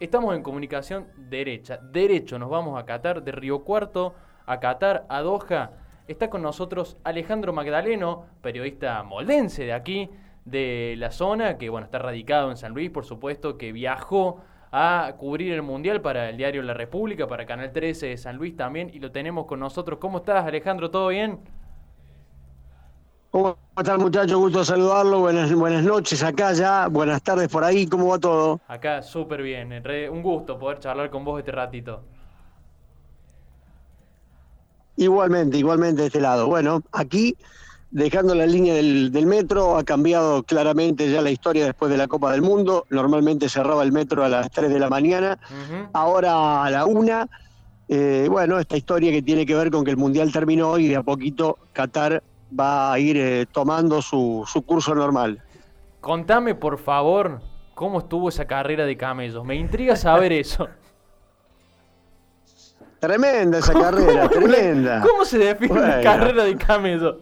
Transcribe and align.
Estamos 0.00 0.34
en 0.34 0.42
comunicación 0.42 1.08
derecha. 1.14 1.76
Derecho, 1.76 2.38
nos 2.38 2.48
vamos 2.48 2.80
a 2.80 2.86
Qatar, 2.86 3.22
de 3.22 3.32
Río 3.32 3.64
Cuarto 3.64 4.14
a 4.46 4.58
Qatar, 4.58 5.04
a 5.10 5.20
Doha. 5.20 5.72
Está 6.08 6.30
con 6.30 6.40
nosotros 6.40 6.96
Alejandro 7.04 7.52
Magdaleno, 7.52 8.24
periodista 8.40 9.02
moldense 9.02 9.64
de 9.64 9.74
aquí, 9.74 10.08
de 10.46 10.94
la 10.96 11.10
zona, 11.10 11.58
que 11.58 11.68
bueno, 11.68 11.84
está 11.84 11.98
radicado 11.98 12.50
en 12.50 12.56
San 12.56 12.72
Luis, 12.72 12.88
por 12.88 13.04
supuesto, 13.04 13.58
que 13.58 13.72
viajó 13.72 14.40
a 14.72 15.16
cubrir 15.18 15.52
el 15.52 15.60
Mundial 15.60 16.00
para 16.00 16.30
el 16.30 16.38
diario 16.38 16.62
La 16.62 16.72
República, 16.72 17.26
para 17.26 17.44
Canal 17.44 17.70
13 17.70 18.06
de 18.06 18.16
San 18.16 18.36
Luis 18.36 18.56
también, 18.56 18.90
y 18.94 19.00
lo 19.00 19.12
tenemos 19.12 19.44
con 19.44 19.60
nosotros. 19.60 19.98
¿Cómo 19.98 20.18
estás, 20.18 20.46
Alejandro? 20.46 20.90
¿Todo 20.90 21.08
bien? 21.08 21.40
¿Cómo 23.30 23.56
estás, 23.78 23.96
muchacho? 23.96 24.40
Gusto 24.40 24.64
saludarlo. 24.64 25.20
Buenas, 25.20 25.54
buenas 25.54 25.84
noches 25.84 26.20
acá 26.20 26.52
ya. 26.52 26.88
Buenas 26.88 27.22
tardes 27.22 27.48
por 27.48 27.62
ahí. 27.62 27.86
¿Cómo 27.86 28.08
va 28.08 28.18
todo? 28.18 28.60
Acá 28.66 29.02
súper 29.02 29.40
bien. 29.42 29.72
Un 30.10 30.20
gusto 30.20 30.58
poder 30.58 30.80
charlar 30.80 31.10
con 31.10 31.24
vos 31.24 31.38
este 31.38 31.52
ratito. 31.52 32.02
Igualmente, 34.96 35.58
igualmente 35.58 36.00
de 36.00 36.06
este 36.08 36.20
lado. 36.20 36.48
Bueno, 36.48 36.82
aquí, 36.90 37.36
dejando 37.92 38.34
la 38.34 38.46
línea 38.46 38.74
del, 38.74 39.26
metro, 39.26 39.78
ha 39.78 39.84
cambiado 39.84 40.42
claramente 40.42 41.08
ya 41.08 41.22
la 41.22 41.30
historia 41.30 41.66
después 41.66 41.88
de 41.88 41.98
la 41.98 42.08
Copa 42.08 42.32
del 42.32 42.42
Mundo. 42.42 42.84
Normalmente 42.90 43.48
cerraba 43.48 43.84
el 43.84 43.92
metro 43.92 44.24
a 44.24 44.28
las 44.28 44.50
3 44.50 44.70
de 44.70 44.78
la 44.80 44.90
mañana, 44.90 45.38
ahora 45.92 46.64
a 46.64 46.70
la 46.70 46.84
1. 46.84 47.28
Eh, 47.92 48.26
bueno, 48.28 48.58
esta 48.58 48.76
historia 48.76 49.12
que 49.12 49.22
tiene 49.22 49.46
que 49.46 49.54
ver 49.54 49.70
con 49.70 49.84
que 49.84 49.92
el 49.92 49.96
Mundial 49.96 50.32
terminó 50.32 50.78
y 50.78 50.88
de 50.88 50.96
a 50.96 51.04
poquito 51.04 51.58
Qatar 51.72 52.24
va 52.58 52.92
a 52.92 52.98
ir 52.98 53.16
eh, 53.16 53.46
tomando 53.50 54.02
su, 54.02 54.44
su 54.46 54.62
curso 54.62 54.94
normal. 54.94 55.42
Contame, 56.00 56.54
por 56.54 56.78
favor, 56.78 57.40
cómo 57.74 57.98
estuvo 57.98 58.28
esa 58.28 58.46
carrera 58.46 58.84
de 58.86 58.96
camellos. 58.96 59.44
Me 59.44 59.54
intriga 59.54 59.96
saber 59.96 60.32
eso. 60.32 60.68
Tremenda 62.98 63.58
esa 63.58 63.72
carrera, 63.72 64.28
tremenda. 64.28 65.00
¿Cómo 65.00 65.24
se 65.24 65.38
define 65.38 65.72
una 65.72 66.00
carrera 66.02 66.44
de 66.44 66.56
camellos? 66.56 67.16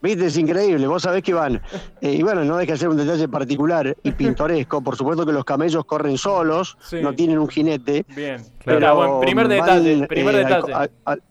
Viste, 0.00 0.26
es 0.26 0.36
increíble. 0.36 0.86
Vos 0.86 1.02
sabés 1.02 1.22
que 1.22 1.32
van. 1.32 1.60
Eh, 2.00 2.12
y 2.12 2.22
bueno, 2.22 2.44
no 2.44 2.56
deja 2.56 2.72
de 2.72 2.78
ser 2.78 2.88
un 2.88 2.96
detalle 2.96 3.28
particular 3.28 3.96
y 4.02 4.10
pintoresco. 4.12 4.80
Por 4.82 4.96
supuesto 4.96 5.24
que 5.24 5.32
los 5.32 5.44
camellos 5.44 5.84
corren 5.84 6.18
solos, 6.18 6.76
no 7.00 7.12
tienen 7.12 7.38
un 7.38 7.48
jinete. 7.48 8.04
Bien, 8.14 8.44
Pero 8.64 8.96
bueno, 8.96 9.20
primer 9.20 9.48
detalle. 9.48 10.06
primer 10.06 10.34
eh, 10.34 10.38
detalle. 10.38 10.72
Al, 10.74 10.90
al, 11.04 11.22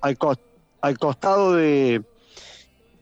al 0.00 0.18
costado 0.98 1.54
de, 1.54 2.02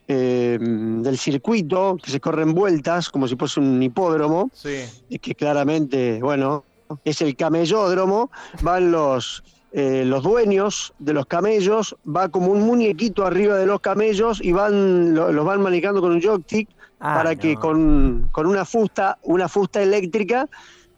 eh, 0.07 0.57
del 0.59 1.17
circuito, 1.17 1.97
que 2.01 2.11
se 2.11 2.19
corren 2.19 2.53
vueltas, 2.53 3.09
como 3.09 3.27
si 3.27 3.35
fuese 3.35 3.59
un 3.59 3.81
hipódromo, 3.81 4.49
sí. 4.53 4.85
que 5.19 5.35
claramente, 5.35 6.19
bueno, 6.21 6.63
es 7.05 7.21
el 7.21 7.35
camellódromo, 7.35 8.31
van 8.61 8.91
los, 8.91 9.43
eh, 9.71 10.03
los 10.05 10.23
dueños 10.23 10.93
de 10.99 11.13
los 11.13 11.25
camellos, 11.27 11.95
va 12.07 12.29
como 12.29 12.51
un 12.51 12.61
muñequito 12.61 13.25
arriba 13.25 13.55
de 13.57 13.65
los 13.65 13.81
camellos 13.81 14.41
y 14.43 14.51
van 14.51 15.13
los 15.13 15.45
van 15.45 15.61
manejando 15.61 16.01
con 16.01 16.11
un 16.11 16.21
joystick 16.21 16.67
ah, 16.99 17.15
para 17.15 17.35
que 17.35 17.55
con, 17.55 18.29
con, 18.31 18.47
una 18.47 18.65
fusta, 18.65 19.19
una 19.21 19.47
fusta 19.47 19.81
eléctrica 19.81 20.49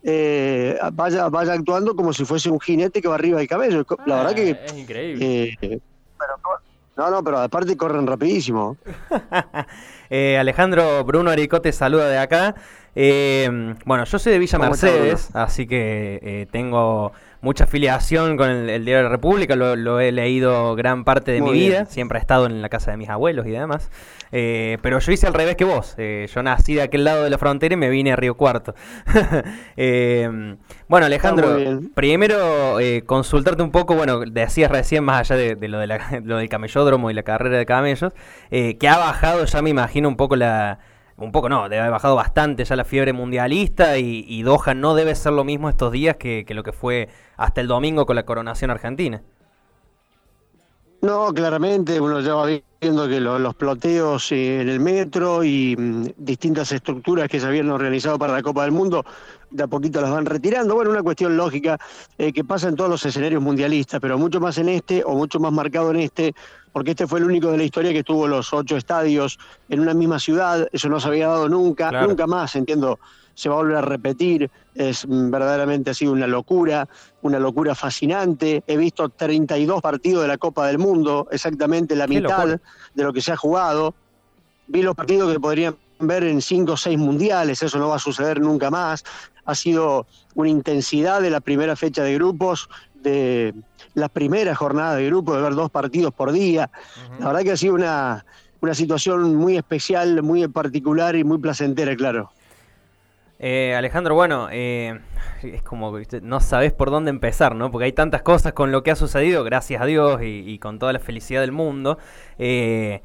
eh, 0.03 0.79
vaya, 0.93 1.29
vaya 1.29 1.53
actuando 1.53 1.95
como 1.95 2.13
si 2.13 2.25
fuese 2.25 2.49
un 2.49 2.59
jinete 2.59 3.01
que 3.01 3.07
va 3.07 3.15
arriba 3.15 3.39
del 3.39 3.47
camello. 3.47 3.85
La 4.05 4.17
verdad 4.17 4.35
que 4.35 4.51
es 4.51 4.73
increíble. 4.73 5.57
pero, 5.59 5.79
no, 7.01 7.09
no, 7.09 7.23
pero 7.23 7.39
aparte 7.39 7.75
corren 7.75 8.07
rapidísimo. 8.07 8.77
Eh, 10.13 10.37
Alejandro 10.37 11.05
Bruno 11.05 11.31
Aricote 11.31 11.71
saluda 11.71 12.09
de 12.09 12.17
acá. 12.17 12.53
Eh, 12.95 13.49
bueno, 13.85 14.03
yo 14.03 14.19
soy 14.19 14.33
de 14.33 14.39
Villa 14.39 14.59
Mercedes, 14.59 15.29
así 15.33 15.65
que 15.65 16.19
eh, 16.21 16.47
tengo 16.51 17.13
mucha 17.41 17.63
afiliación 17.63 18.37
con 18.37 18.49
el, 18.49 18.85
Diario 18.85 18.97
de 18.97 19.03
la 19.03 19.09
República, 19.09 19.55
lo, 19.55 19.99
he 19.99 20.11
leído 20.11 20.75
gran 20.75 21.03
parte 21.03 21.31
de 21.31 21.41
mi 21.41 21.51
vida, 21.51 21.85
siempre 21.85 22.19
he 22.19 22.21
estado 22.21 22.45
en 22.45 22.61
la 22.61 22.69
casa 22.69 22.91
de 22.91 22.97
mis 22.97 23.09
abuelos 23.09 23.45
y 23.47 23.51
demás. 23.51 23.89
Eh, 24.31 24.77
pero 24.81 24.99
yo 24.99 25.11
hice 25.11 25.27
al 25.27 25.33
revés 25.33 25.57
que 25.57 25.65
vos, 25.65 25.95
eh, 25.97 26.27
yo 26.33 26.41
nací 26.41 26.75
de 26.75 26.83
aquel 26.83 27.03
lado 27.03 27.23
de 27.23 27.29
la 27.29 27.37
frontera 27.37 27.73
y 27.73 27.77
me 27.77 27.89
vine 27.89 28.13
a 28.13 28.15
Río 28.15 28.35
Cuarto. 28.35 28.75
Eh, 29.77 30.57
bueno, 30.87 31.05
Alejandro, 31.05 31.81
primero 31.95 32.77
consultarte 33.05 33.63
un 33.63 33.71
poco, 33.71 33.95
bueno, 33.95 34.19
decías 34.19 34.69
recién, 34.69 35.03
más 35.03 35.31
allá 35.31 35.55
de, 35.55 35.67
lo, 35.67 35.79
de 35.79 35.87
lo 36.23 36.37
del 36.37 36.49
camellódromo 36.49 37.09
y 37.09 37.13
la 37.13 37.23
carrera 37.23 37.57
de 37.57 37.65
camellos, 37.65 38.13
que 38.49 38.87
ha 38.87 38.97
bajado 38.97 39.45
ya 39.45 39.61
me 39.61 39.71
imagino 39.71 40.07
un 40.07 40.17
poco 40.17 40.35
la 40.35 40.79
un 41.25 41.31
poco 41.31 41.49
no, 41.49 41.63
debe 41.69 41.79
haber 41.79 41.91
bajado 41.91 42.15
bastante 42.15 42.65
ya 42.65 42.75
la 42.75 42.83
fiebre 42.83 43.13
mundialista 43.13 43.97
y, 43.97 44.41
Doha 44.43 44.73
no 44.73 44.95
debe 44.95 45.15
ser 45.15 45.33
lo 45.33 45.43
mismo 45.43 45.69
estos 45.69 45.91
días 45.91 46.17
que, 46.17 46.45
lo 46.49 46.63
que 46.63 46.71
fue 46.71 47.09
hasta 47.37 47.61
el 47.61 47.67
domingo 47.67 48.05
con 48.05 48.15
la 48.15 48.23
coronación 48.23 48.71
argentina. 48.71 49.21
No, 51.01 51.33
claramente 51.33 51.99
uno 51.99 52.19
ya 52.19 52.35
va 52.35 52.45
viendo 52.45 53.07
que 53.07 53.19
los 53.19 53.55
ploteos 53.55 54.31
en 54.31 54.69
el 54.69 54.79
metro 54.79 55.43
y 55.43 55.75
mm, 55.75 56.09
distintas 56.17 56.71
estructuras 56.71 57.27
que 57.27 57.39
se 57.39 57.47
habían 57.47 57.71
organizado 57.71 58.19
para 58.19 58.33
la 58.33 58.43
Copa 58.43 58.63
del 58.63 58.71
Mundo, 58.71 59.03
de 59.51 59.63
a 59.63 59.67
poquito 59.67 60.01
las 60.01 60.11
van 60.11 60.25
retirando. 60.25 60.75
Bueno, 60.75 60.91
una 60.91 61.03
cuestión 61.03 61.37
lógica 61.37 61.77
eh, 62.17 62.33
que 62.33 62.43
pasa 62.43 62.69
en 62.69 62.75
todos 62.75 62.89
los 62.89 63.05
escenarios 63.05 63.41
mundialistas, 63.41 63.99
pero 63.99 64.17
mucho 64.17 64.39
más 64.39 64.57
en 64.57 64.69
este 64.69 65.03
o 65.03 65.13
mucho 65.15 65.39
más 65.39 65.51
marcado 65.51 65.91
en 65.91 65.97
este, 65.97 66.33
porque 66.71 66.91
este 66.91 67.07
fue 67.07 67.19
el 67.19 67.25
único 67.25 67.51
de 67.51 67.57
la 67.57 67.63
historia 67.63 67.93
que 67.93 68.03
tuvo 68.03 68.27
los 68.27 68.53
ocho 68.53 68.77
estadios 68.77 69.37
en 69.69 69.79
una 69.81 69.93
misma 69.93 70.19
ciudad, 70.19 70.67
eso 70.71 70.89
no 70.89 70.99
se 70.99 71.07
había 71.07 71.27
dado 71.27 71.49
nunca, 71.49 71.91
nunca 72.05 72.27
más, 72.27 72.55
entiendo, 72.55 72.99
se 73.33 73.49
va 73.49 73.55
a 73.55 73.57
volver 73.59 73.77
a 73.77 73.81
repetir, 73.81 74.49
es 74.75 75.05
mm, 75.07 75.29
verdaderamente 75.29 75.91
ha 75.91 75.93
sido 75.93 76.13
una 76.13 76.27
locura, 76.27 76.87
una 77.21 77.39
locura 77.39 77.75
fascinante, 77.75 78.63
he 78.67 78.77
visto 78.77 79.09
32 79.09 79.81
partidos 79.81 80.21
de 80.23 80.27
la 80.27 80.37
Copa 80.37 80.67
del 80.67 80.77
Mundo, 80.77 81.27
exactamente 81.31 81.95
la 81.95 82.07
mitad 82.07 82.47
de 82.93 83.03
lo 83.03 83.13
que 83.13 83.21
se 83.21 83.31
ha 83.31 83.37
jugado, 83.37 83.93
vi 84.67 84.81
los 84.81 84.95
partidos 84.95 85.31
que 85.31 85.39
podrían 85.39 85.75
ver 86.01 86.23
en 86.23 86.41
cinco 86.41 86.73
o 86.73 86.77
seis 86.77 86.97
mundiales, 86.97 87.61
eso 87.63 87.77
no 87.77 87.89
va 87.89 87.95
a 87.95 87.99
suceder 87.99 88.39
nunca 88.39 88.69
más, 88.69 89.03
ha 89.45 89.55
sido 89.55 90.07
una 90.35 90.49
intensidad 90.49 91.21
de 91.21 91.29
la 91.29 91.39
primera 91.39 91.75
fecha 91.75 92.03
de 92.03 92.15
grupos 92.15 92.69
de 93.01 93.53
la 93.93 94.09
primera 94.09 94.55
jornada 94.55 94.95
de 94.95 95.07
grupo, 95.07 95.35
de 95.35 95.41
ver 95.41 95.55
dos 95.55 95.69
partidos 95.71 96.13
por 96.13 96.31
día. 96.31 96.69
La 97.19 97.27
verdad 97.27 97.41
que 97.41 97.51
ha 97.51 97.57
sido 97.57 97.73
una, 97.73 98.25
una 98.61 98.73
situación 98.73 99.35
muy 99.35 99.57
especial, 99.57 100.21
muy 100.23 100.47
particular 100.47 101.15
y 101.15 101.23
muy 101.23 101.39
placentera, 101.39 101.95
claro. 101.95 102.31
Eh, 103.43 103.73
Alejandro, 103.75 104.13
bueno, 104.13 104.49
eh, 104.51 104.99
es 105.41 105.63
como 105.63 105.91
no 106.21 106.39
sabes 106.41 106.73
por 106.73 106.91
dónde 106.91 107.09
empezar, 107.09 107.55
¿no? 107.55 107.71
Porque 107.71 107.85
hay 107.85 107.91
tantas 107.91 108.21
cosas 108.21 108.53
con 108.53 108.71
lo 108.71 108.83
que 108.83 108.91
ha 108.91 108.95
sucedido, 108.95 109.43
gracias 109.43 109.81
a 109.81 109.85
Dios 109.85 110.21
y, 110.23 110.59
con 110.59 110.77
toda 110.77 110.93
la 110.93 110.99
felicidad 110.99 111.41
del 111.41 111.51
mundo. 111.51 111.97
Eh, 112.37 113.01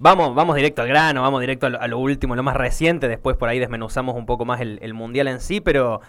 vamos, 0.00 0.34
vamos 0.34 0.56
directo 0.56 0.82
al 0.82 0.88
grano, 0.88 1.22
vamos 1.22 1.40
directo 1.40 1.66
a 1.66 1.86
lo, 1.86 1.98
último, 1.98 2.34
lo 2.34 2.42
más 2.42 2.56
reciente. 2.56 3.06
Después 3.06 3.36
por 3.36 3.48
ahí 3.48 3.60
desmenuzamos 3.60 4.16
un 4.16 4.26
poco 4.26 4.44
más 4.44 4.60
el 4.60 4.94
mundial 4.94 5.28
en 5.28 5.38
sí, 5.38 5.60
pero 5.60 6.00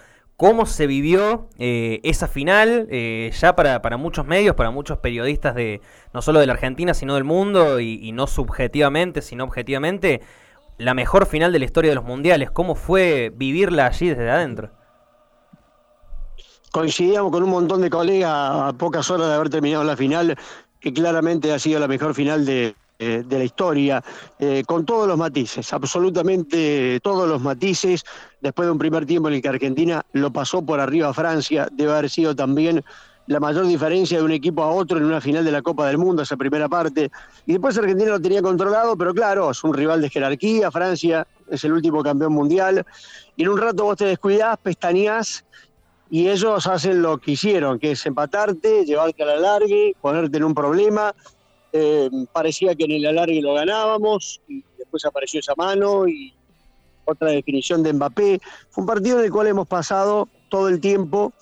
cómo 0.41 0.65
se 0.65 0.87
vivió 0.87 1.49
eh, 1.59 1.99
esa 2.01 2.27
final, 2.27 2.87
eh, 2.89 3.29
ya 3.39 3.55
para, 3.55 3.97
muchos 3.97 4.25
medios, 4.25 4.55
para 4.55 4.71
muchos 4.71 4.97
periodistas 4.97 5.53
de 5.53 5.81
no 6.15 6.23
solo 6.23 6.39
de 6.39 6.47
la 6.47 6.53
Argentina, 6.53 6.95
sino 6.95 7.13
del 7.13 7.25
mundo, 7.25 7.79
y, 7.79 8.11
no 8.11 8.25
subjetivamente, 8.25 9.21
sino 9.21 9.43
objetivamente, 9.43 10.21
la 10.79 10.95
mejor 10.95 11.27
final 11.27 11.51
de 11.51 11.59
la 11.59 11.65
historia 11.65 11.91
de 11.91 11.95
los 11.95 12.05
mundiales. 12.05 12.49
¿Cómo 12.49 12.73
fue 12.73 13.31
vivirla 13.35 13.85
allí 13.85 14.09
desde 14.09 14.31
adentro? 14.31 14.71
Coincidíamos 16.71 17.31
con 17.31 17.43
un 17.43 17.51
montón 17.51 17.81
de 17.81 17.91
colegas 17.91 18.31
a 18.33 18.73
pocas 18.73 19.11
horas 19.11 19.27
de 19.27 19.35
haber 19.35 19.51
terminado 19.51 19.83
la 19.83 19.95
final, 19.95 20.35
que 20.79 20.91
claramente 20.91 21.53
ha 21.53 21.59
sido 21.59 21.79
la 21.79 21.87
mejor 21.87 22.15
final 22.15 22.47
de, 22.47 22.73
eh, 23.03 23.23
de 23.25 23.37
la 23.39 23.43
historia, 23.43 24.03
eh, 24.37 24.61
con 24.67 24.85
todos 24.85 25.07
los 25.07 25.17
matices, 25.17 25.73
absolutamente 25.73 26.99
todos 27.01 27.27
los 27.27 27.41
matices, 27.41 28.03
después 28.41 28.67
de 28.67 28.71
un 28.71 28.77
primer 28.77 29.07
tiempo 29.07 29.27
en 29.27 29.33
el 29.33 29.41
que 29.41 29.49
Argentina 29.49 30.05
lo 30.13 30.31
pasó 30.31 30.61
por 30.61 30.79
arriba 30.79 31.09
a 31.09 31.13
Francia, 31.15 31.67
debe 31.71 31.93
haber 31.93 32.11
sido 32.11 32.35
también 32.35 32.83
la 33.25 33.39
mayor 33.39 33.65
diferencia 33.65 34.19
de 34.19 34.23
un 34.23 34.31
equipo 34.31 34.61
a 34.61 34.71
otro 34.71 34.99
en 34.99 35.05
una 35.05 35.19
final 35.19 35.43
de 35.43 35.51
la 35.51 35.63
Copa 35.63 35.87
del 35.87 35.97
Mundo, 35.97 36.21
esa 36.21 36.37
primera 36.37 36.69
parte. 36.69 37.09
Y 37.47 37.53
después 37.53 37.75
Argentina 37.75 38.11
lo 38.11 38.21
tenía 38.21 38.43
controlado, 38.43 38.95
pero 38.95 39.15
claro, 39.15 39.49
es 39.49 39.63
un 39.63 39.73
rival 39.73 39.99
de 39.99 40.09
jerarquía, 40.11 40.69
Francia 40.69 41.25
es 41.49 41.63
el 41.63 41.73
último 41.73 42.03
campeón 42.03 42.33
mundial, 42.33 42.85
y 43.35 43.41
en 43.41 43.49
un 43.49 43.57
rato 43.57 43.85
vos 43.85 43.97
te 43.97 44.05
descuidás, 44.05 44.59
pestañás, 44.59 45.43
y 46.11 46.27
ellos 46.27 46.67
hacen 46.67 47.01
lo 47.01 47.17
que 47.17 47.31
hicieron, 47.31 47.79
que 47.79 47.93
es 47.93 48.05
empatarte, 48.05 48.85
llevarte 48.85 49.23
a 49.23 49.25
la 49.25 49.37
largue, 49.37 49.95
ponerte 49.99 50.37
en 50.37 50.43
un 50.43 50.53
problema, 50.53 51.15
eh, 51.73 52.09
parecía 52.31 52.75
que 52.75 52.85
en 52.85 52.91
el 52.91 53.05
alargue 53.05 53.41
lo 53.41 53.53
ganábamos 53.53 54.41
y 54.47 54.63
después 54.77 55.05
apareció 55.05 55.39
esa 55.39 55.53
mano 55.55 56.07
y 56.07 56.33
otra 57.05 57.29
definición 57.29 57.83
de 57.83 57.93
Mbappé. 57.93 58.39
Fue 58.69 58.81
un 58.81 58.87
partido 58.87 59.19
en 59.19 59.25
el 59.25 59.31
cual 59.31 59.47
hemos 59.47 59.67
pasado 59.67 60.27
todo 60.49 60.67
el 60.69 60.79
tiempo 60.79 61.33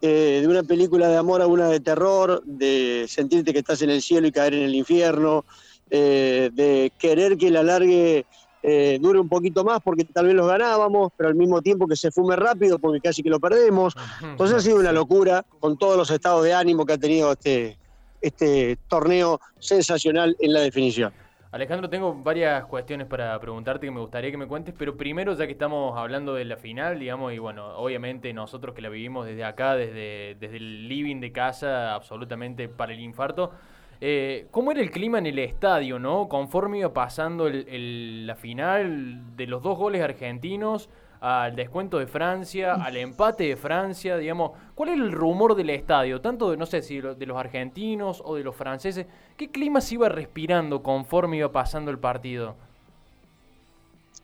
eh, 0.00 0.40
de 0.42 0.48
una 0.48 0.62
película 0.62 1.08
de 1.08 1.16
amor 1.16 1.40
a 1.40 1.46
una 1.46 1.68
de 1.68 1.80
terror, 1.80 2.42
de 2.44 3.06
sentirte 3.08 3.52
que 3.52 3.60
estás 3.60 3.80
en 3.82 3.90
el 3.90 4.02
cielo 4.02 4.26
y 4.26 4.32
caer 4.32 4.54
en 4.54 4.62
el 4.62 4.74
infierno, 4.74 5.44
eh, 5.90 6.50
de 6.52 6.92
querer 6.98 7.36
que 7.36 7.48
el 7.48 7.56
alargue 7.56 8.26
eh, 8.62 8.98
dure 9.00 9.20
un 9.20 9.28
poquito 9.28 9.64
más 9.64 9.80
porque 9.82 10.04
tal 10.04 10.26
vez 10.26 10.34
los 10.34 10.46
ganábamos, 10.46 11.12
pero 11.16 11.28
al 11.28 11.34
mismo 11.34 11.60
tiempo 11.62 11.86
que 11.86 11.96
se 11.96 12.10
fume 12.10 12.36
rápido 12.36 12.78
porque 12.78 13.00
casi 13.00 13.22
que 13.22 13.30
lo 13.30 13.40
perdemos. 13.40 13.94
Entonces 14.22 14.56
ha 14.56 14.60
sido 14.60 14.78
una 14.78 14.92
locura 14.92 15.44
con 15.60 15.76
todos 15.76 15.96
los 15.96 16.10
estados 16.10 16.44
de 16.44 16.54
ánimo 16.54 16.84
que 16.84 16.94
ha 16.94 16.98
tenido 16.98 17.32
este, 17.32 17.78
este 18.24 18.76
torneo 18.88 19.40
sensacional 19.58 20.36
en 20.40 20.52
la 20.52 20.60
definición. 20.60 21.12
Alejandro, 21.52 21.88
tengo 21.88 22.12
varias 22.14 22.64
cuestiones 22.64 23.06
para 23.06 23.38
preguntarte 23.38 23.86
que 23.86 23.92
me 23.92 24.00
gustaría 24.00 24.30
que 24.32 24.36
me 24.36 24.48
cuentes, 24.48 24.74
pero 24.76 24.96
primero, 24.96 25.34
ya 25.34 25.46
que 25.46 25.52
estamos 25.52 25.96
hablando 25.96 26.34
de 26.34 26.44
la 26.44 26.56
final, 26.56 26.98
digamos, 26.98 27.32
y 27.32 27.38
bueno, 27.38 27.76
obviamente 27.76 28.32
nosotros 28.32 28.74
que 28.74 28.82
la 28.82 28.88
vivimos 28.88 29.24
desde 29.24 29.44
acá, 29.44 29.76
desde, 29.76 30.36
desde 30.40 30.56
el 30.56 30.88
living 30.88 31.20
de 31.20 31.30
casa, 31.30 31.94
absolutamente 31.94 32.68
para 32.68 32.92
el 32.92 32.98
infarto, 32.98 33.52
eh, 34.00 34.48
¿Cómo 34.50 34.70
era 34.70 34.82
el 34.82 34.90
clima 34.90 35.18
en 35.18 35.26
el 35.26 35.38
estadio, 35.38 35.98
no? 35.98 36.28
Conforme 36.28 36.80
iba 36.80 36.92
pasando 36.92 37.48
la 37.48 38.34
final 38.34 39.36
de 39.36 39.46
los 39.46 39.62
dos 39.62 39.78
goles 39.78 40.02
argentinos, 40.02 40.90
al 41.24 41.56
descuento 41.56 41.98
de 41.98 42.06
Francia, 42.06 42.74
al 42.74 42.98
empate 42.98 43.44
de 43.44 43.56
Francia, 43.56 44.18
digamos, 44.18 44.50
¿cuál 44.74 44.90
era 44.90 45.02
el 45.02 45.10
rumor 45.10 45.54
del 45.54 45.70
estadio? 45.70 46.20
Tanto 46.20 46.50
de, 46.50 46.58
no 46.58 46.66
sé 46.66 46.82
si 46.82 47.00
de 47.00 47.26
los 47.26 47.38
argentinos 47.38 48.20
o 48.22 48.34
de 48.36 48.44
los 48.44 48.54
franceses, 48.54 49.06
¿qué 49.34 49.50
clima 49.50 49.80
se 49.80 49.94
iba 49.94 50.10
respirando 50.10 50.82
conforme 50.82 51.38
iba 51.38 51.50
pasando 51.50 51.90
el 51.90 51.98
partido? 51.98 52.56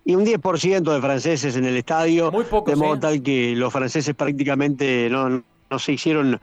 Y 0.05 0.15
un 0.15 0.27
10% 0.27 0.93
de 0.93 1.01
franceses 1.01 1.57
en 1.57 1.65
el 1.65 1.79
estadio, 1.79 2.31
Muy 2.31 2.45
de 2.67 2.77
modo 2.77 2.99
tal 2.99 3.23
que 3.23 3.55
los 3.57 3.73
franceses 3.73 4.15
prácticamente 4.15 5.09
no, 5.09 5.43
no 5.71 5.79
se 5.79 5.93
hicieron 5.93 6.41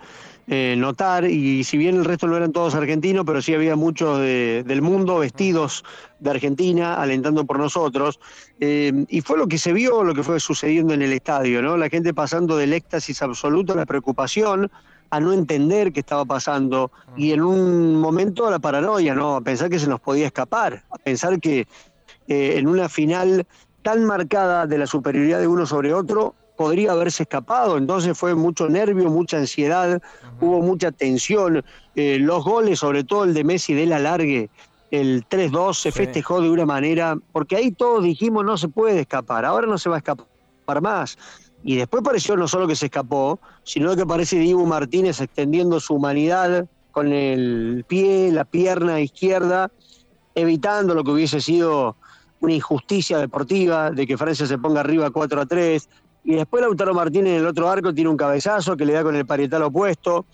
eh, 0.47 0.75
notar, 0.77 1.25
y 1.25 1.63
si 1.65 1.77
bien 1.77 1.97
el 1.97 2.05
resto 2.05 2.25
no 2.25 2.37
eran 2.37 2.53
todos 2.53 2.73
argentinos, 2.73 3.25
pero 3.25 3.41
sí 3.41 3.53
había 3.53 3.75
muchos 3.75 4.19
del 4.19 4.81
mundo 4.81 5.19
vestidos 5.19 5.83
de 6.19 6.29
Argentina, 6.29 6.95
alentando 6.95 7.45
por 7.45 7.59
nosotros, 7.59 8.19
eh, 8.61 9.05
y 9.09 9.21
fue 9.21 9.37
lo 9.37 9.47
que 9.47 9.57
se 9.57 9.73
vio, 9.73 10.03
lo 10.03 10.15
que 10.15 10.23
fue 10.23 10.39
sucediendo 10.39 10.93
en 10.93 11.01
el 11.01 11.11
estadio, 11.11 11.61
¿no? 11.61 11.75
La 11.75 11.89
gente 11.89 12.13
pasando 12.13 12.55
del 12.55 12.71
éxtasis 12.71 13.21
absoluto 13.21 13.73
a 13.73 13.75
la 13.75 13.85
preocupación, 13.85 14.71
a 15.09 15.19
no 15.19 15.33
entender 15.33 15.91
qué 15.91 15.99
estaba 15.99 16.23
pasando, 16.23 16.91
y 17.17 17.33
en 17.33 17.41
un 17.41 17.95
momento 17.95 18.47
a 18.47 18.51
la 18.51 18.59
paranoia, 18.59 19.13
¿no? 19.13 19.35
A 19.35 19.41
pensar 19.41 19.69
que 19.69 19.79
se 19.79 19.87
nos 19.87 19.99
podía 19.99 20.27
escapar, 20.27 20.85
a 20.89 20.97
pensar 20.97 21.41
que 21.41 21.67
eh, 22.29 22.53
en 22.57 22.67
una 22.67 22.87
final 22.87 23.45
tan 23.81 24.05
marcada 24.05 24.65
de 24.65 24.77
la 24.77 24.87
superioridad 24.87 25.39
de 25.39 25.47
uno 25.47 25.65
sobre 25.65 25.93
otro, 25.93 26.35
podría 26.57 26.91
haberse 26.91 27.23
escapado. 27.23 27.77
Entonces 27.77 28.17
fue 28.17 28.35
mucho 28.35 28.67
nervio, 28.67 29.09
mucha 29.09 29.37
ansiedad, 29.37 30.01
hubo 30.41 30.61
mucha 30.61 30.91
tensión. 30.91 31.63
Eh, 31.95 32.17
los 32.19 32.43
goles, 32.43 32.79
sobre 32.79 33.03
todo 33.03 33.23
el 33.23 33.33
de 33.33 33.43
Messi 33.43 33.73
de 33.73 33.85
la 33.85 33.99
largue, 33.99 34.49
el 34.91 35.25
3-2, 35.27 35.75
se 35.75 35.91
festejó 35.91 36.41
de 36.41 36.49
una 36.49 36.65
manera, 36.65 37.15
porque 37.31 37.55
ahí 37.55 37.71
todos 37.71 38.03
dijimos 38.03 38.43
no 38.43 38.57
se 38.57 38.67
puede 38.67 39.01
escapar, 39.01 39.45
ahora 39.45 39.67
no 39.67 39.77
se 39.77 39.89
va 39.89 39.95
a 39.95 39.99
escapar 39.99 40.81
más. 40.81 41.17
Y 41.63 41.75
después 41.75 42.03
pareció 42.03 42.35
no 42.35 42.47
solo 42.47 42.67
que 42.67 42.75
se 42.75 42.85
escapó, 42.85 43.39
sino 43.63 43.95
que 43.95 44.01
aparece 44.01 44.39
Diego 44.39 44.65
Martínez 44.65 45.21
extendiendo 45.21 45.79
su 45.79 45.95
humanidad 45.95 46.67
con 46.91 47.11
el 47.13 47.85
pie, 47.87 48.31
la 48.31 48.45
pierna 48.45 48.99
izquierda, 48.99 49.71
evitando 50.33 50.95
lo 50.95 51.03
que 51.03 51.11
hubiese 51.11 51.41
sido 51.41 51.95
una 52.39 52.53
injusticia 52.53 53.17
deportiva 53.17 53.91
de 53.91 54.05
que 54.05 54.17
Francia 54.17 54.45
se 54.45 54.57
ponga 54.57 54.81
arriba 54.81 55.09
4 55.09 55.41
a 55.41 55.45
3, 55.45 55.89
y 56.27 56.35
después 56.35 56.61
Lautaro 56.61 56.93
Martínez 56.93 57.35
en 57.35 57.39
el 57.39 57.47
otro 57.47 57.69
arco 57.69 57.93
tiene 57.93 58.09
un 58.09 58.17
cabezazo 58.17 58.75
que 58.75 58.83
le 58.83 58.91
da 58.91 59.01
con 59.01 59.15
el 59.15 59.25
parietal 59.25 59.63
opuesto. 59.63 60.25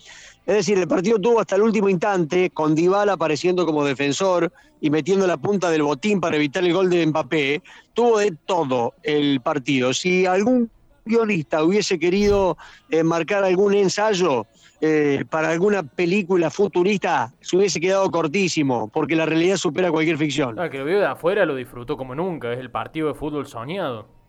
Es 0.44 0.56
decir, 0.56 0.80
el 0.80 0.88
partido 0.88 1.20
tuvo 1.20 1.40
hasta 1.40 1.56
el 1.56 1.62
último 1.62 1.88
instante, 1.88 2.50
con 2.50 2.74
Dybala 2.74 3.14
apareciendo 3.14 3.64
como 3.64 3.86
defensor 3.86 4.52
y 4.82 4.90
metiendo 4.90 5.28
la 5.28 5.38
punta 5.38 5.70
del 5.70 5.84
botín 5.84 6.20
para 6.20 6.36
evitar 6.36 6.64
el 6.64 6.74
gol 6.74 6.90
de 6.90 7.06
Mbappé, 7.06 7.62
tuvo 7.94 8.18
de 8.18 8.36
todo 8.48 8.96
el 9.04 9.40
partido. 9.42 9.94
Si 9.94 10.26
algún 10.26 10.72
guionista 11.06 11.64
hubiese 11.64 12.00
querido 12.00 12.58
eh, 12.90 13.04
marcar 13.04 13.44
algún 13.44 13.76
ensayo 13.76 14.48
eh, 14.82 15.24
para 15.30 15.50
alguna 15.50 15.84
película 15.84 16.50
futurista, 16.50 17.32
se 17.40 17.56
hubiese 17.56 17.80
quedado 17.80 18.10
cortísimo, 18.10 18.88
porque 18.88 19.16
la 19.16 19.28
realidad 19.28 19.58
supera 19.58 19.92
cualquier 19.92 20.18
ficción. 20.18 20.60
Ah, 20.60 20.72
que 20.72 20.80
lo 20.80 20.86
vio 20.86 21.00
de 21.00 21.06
afuera 21.06 21.46
lo 21.46 21.54
disfrutó 21.54 21.98
como 21.98 22.16
nunca, 22.16 22.52
es 22.52 22.58
el 22.58 22.72
partido 22.72 23.10
de 23.10 23.14
fútbol 23.14 23.46
soñado. 23.46 24.23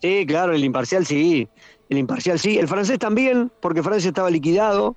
Sí, 0.00 0.24
claro, 0.26 0.52
el 0.54 0.64
imparcial 0.64 1.04
sí. 1.06 1.48
El 1.88 1.98
imparcial 1.98 2.38
sí. 2.38 2.58
El 2.58 2.68
francés 2.68 2.98
también, 2.98 3.50
porque 3.60 3.82
Francia 3.82 4.08
estaba 4.08 4.30
liquidado. 4.30 4.96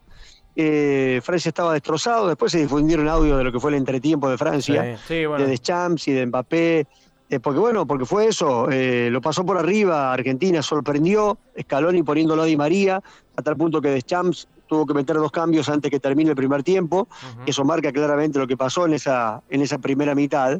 Eh, 0.56 1.20
Francia 1.24 1.50
estaba 1.50 1.74
destrozado. 1.74 2.28
Después 2.28 2.52
se 2.52 2.60
difundieron 2.60 3.08
audios 3.08 3.38
de 3.38 3.44
lo 3.44 3.52
que 3.52 3.60
fue 3.60 3.72
el 3.72 3.78
entretiempo 3.78 4.30
de 4.30 4.38
Francia, 4.38 4.98
de 5.10 5.48
Deschamps 5.48 6.08
y 6.08 6.14
de 6.14 6.26
Mbappé. 6.26 6.88
Eh, 7.30 7.40
porque 7.40 7.60
bueno, 7.60 7.88
porque 7.88 8.06
fue 8.06 8.28
eso. 8.28 8.70
Eh, 8.70 9.10
lo 9.12 9.20
pasó 9.20 9.46
por 9.46 9.58
arriba. 9.58 10.14
Argentina 10.14 10.62
sorprendió. 10.62 11.38
Scaloni 11.60 12.04
poniéndolo 12.04 12.44
a 12.44 12.46
Di 12.46 12.56
María, 12.56 13.02
a 13.36 13.42
tal 13.42 13.58
punto 13.58 13.82
que 13.82 13.90
Deschamps 13.90 14.48
tuvo 14.68 14.86
que 14.86 14.94
meter 14.94 15.16
dos 15.18 15.32
cambios 15.32 15.68
antes 15.70 15.92
que 15.92 16.00
termine 16.00 16.32
el 16.32 16.36
primer 16.36 16.64
tiempo. 16.64 17.08
Eso 17.46 17.64
marca 17.64 17.92
claramente 17.92 18.40
lo 18.40 18.48
que 18.48 18.58
pasó 18.58 18.86
en 18.86 18.94
esa, 18.94 19.42
en 19.50 19.62
esa 19.62 19.78
primera 19.78 20.16
mitad. 20.16 20.60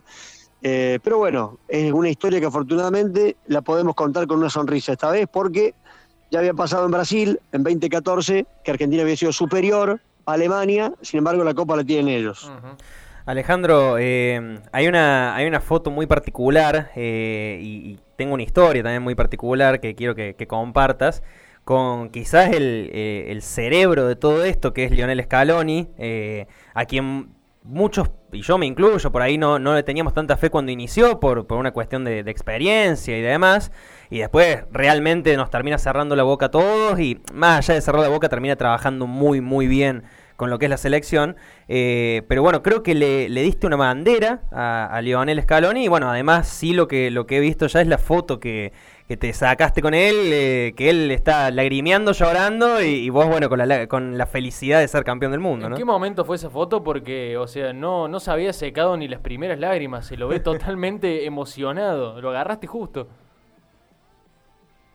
Eh, 0.66 1.00
pero 1.04 1.18
bueno, 1.18 1.60
es 1.68 1.92
una 1.92 2.10
historia 2.10 2.40
que 2.40 2.46
afortunadamente 2.46 3.36
la 3.48 3.62
podemos 3.62 3.96
contar 3.96 4.26
con 4.28 4.40
una 4.40 4.50
sonrisa 4.50 4.94
esta 4.94 5.12
vez 5.12 5.28
porque 5.32 5.74
ya 6.32 6.40
había 6.40 6.54
pasado 6.54 6.86
en 6.86 6.92
Brasil 6.92 7.40
en 7.52 7.64
2014 7.64 8.46
que 8.64 8.72
Argentina 8.72 9.04
había 9.04 9.18
sido 9.18 9.34
superior 9.34 10.00
a 10.26 10.32
Alemania, 10.32 10.94
sin 11.02 11.18
embargo 11.18 11.44
la 11.44 11.54
copa 11.54 11.76
la 11.76 11.84
tienen 11.84 12.08
ellos. 12.08 12.50
Alejandro, 13.26 13.98
eh, 14.00 14.62
hay, 14.72 14.88
una, 14.88 15.36
hay 15.36 15.48
una 15.48 15.60
foto 15.60 15.92
muy 15.92 16.08
particular 16.08 16.92
eh, 16.96 17.60
y, 17.62 18.00
tengo 18.16 18.36
una 18.36 18.44
historia 18.44 18.84
también 18.84 19.02
muy 19.02 19.16
particular 19.16 19.82
que 19.82 19.96
quiero 19.96 20.16
que, 20.16 20.48
compartas 20.48 21.24
con 21.66 22.10
quizás 22.10 22.54
el, 22.54 22.90
el, 22.94 23.42
cerebro 23.42 24.08
de 24.08 24.16
todo 24.16 24.46
esto 24.46 24.72
que 24.72 24.86
es 24.86 24.92
Lionel 24.92 25.24
Scaloni, 25.24 25.90
a 26.74 26.86
quien 26.86 27.34
muchos, 27.64 28.10
y 28.32 28.42
yo 28.42 28.58
me 28.58 28.66
incluyo, 28.66 29.12
por 29.12 29.22
ahí 29.22 29.38
no, 29.38 29.58
no 29.58 29.74
le 29.74 29.84
teníamos 29.84 30.14
tanta 30.14 30.38
fe 30.38 30.50
cuando 30.50 30.72
inició, 30.72 31.20
por, 31.20 31.48
por 31.48 31.58
una 31.58 31.72
cuestión 31.72 32.04
de, 32.04 32.20
experiencia 32.20 33.18
y 33.18 33.22
demás, 33.22 33.72
y 34.10 34.20
después 34.20 34.66
realmente 34.72 35.36
nos 35.38 35.50
termina 35.50 35.78
cerrando 35.78 36.16
la 36.16 36.24
boca 36.24 36.48
a 36.48 36.52
todos, 36.52 37.00
y 37.00 37.22
más 37.34 37.60
allá 37.60 37.76
de 37.76 37.82
cerrar 37.82 38.02
la 38.02 38.10
boca, 38.10 38.30
termina 38.30 38.56
trabajando 38.56 39.08
muy, 39.08 39.42
muy 39.42 39.68
bien 39.68 40.04
con 40.36 40.50
lo 40.50 40.60
que 40.60 40.66
es 40.66 40.70
la 40.70 40.78
selección. 40.78 41.36
Eh, 41.68 42.24
pero 42.28 42.42
bueno, 42.42 42.64
creo 42.64 42.84
que 42.84 42.96
le, 42.96 43.30
diste 43.30 43.68
una 43.68 43.76
bandera 43.78 44.42
a, 44.52 44.88
a, 44.88 45.02
Lionel 45.02 45.42
Scaloni, 45.42 45.86
y 45.86 45.88
bueno, 45.88 46.10
además 46.10 46.48
sí 46.48 46.74
lo 46.74 46.88
que, 46.88 47.12
lo 47.12 47.26
que 47.26 47.38
he 47.38 47.40
visto 47.40 47.68
ya 47.68 47.82
es 47.82 47.88
la 47.88 47.98
foto 47.98 48.40
que 48.40 48.74
que 49.08 49.18
te 49.18 49.34
sacaste 49.34 49.82
con 49.82 49.94
él, 49.94 50.16
eh, 50.32 50.74
que 50.78 50.90
él 50.90 51.12
está 51.12 51.52
lagrimeando, 51.52 52.14
llorando 52.14 52.82
y, 52.82 53.10
vos, 53.10 53.28
bueno, 53.28 53.50
con 53.50 53.60
la, 53.68 53.88
con 53.88 54.18
la 54.18 54.26
felicidad 54.26 54.80
de 54.80 54.88
ser 54.88 55.04
campeón 55.04 55.32
del 55.32 55.42
mundo, 55.42 55.68
¿En 55.68 55.76
qué 55.76 55.86
momento 55.86 56.24
fue 56.24 56.38
esa 56.38 56.50
foto? 56.50 56.84
Porque, 56.84 57.38
o 57.38 57.48
sea, 57.48 57.74
no, 57.74 58.08
no 58.08 58.20
se 58.20 58.32
había 58.32 58.54
secado 58.54 58.96
ni 58.96 59.08
las 59.08 59.20
primeras 59.20 59.60
lágrimas, 59.60 60.08
se 60.08 60.16
lo 60.16 60.28
ve 60.28 60.40
totalmente 60.40 61.26
emocionado, 61.26 62.22
lo 62.22 62.30
agarraste 62.30 62.68
justo. 62.68 63.08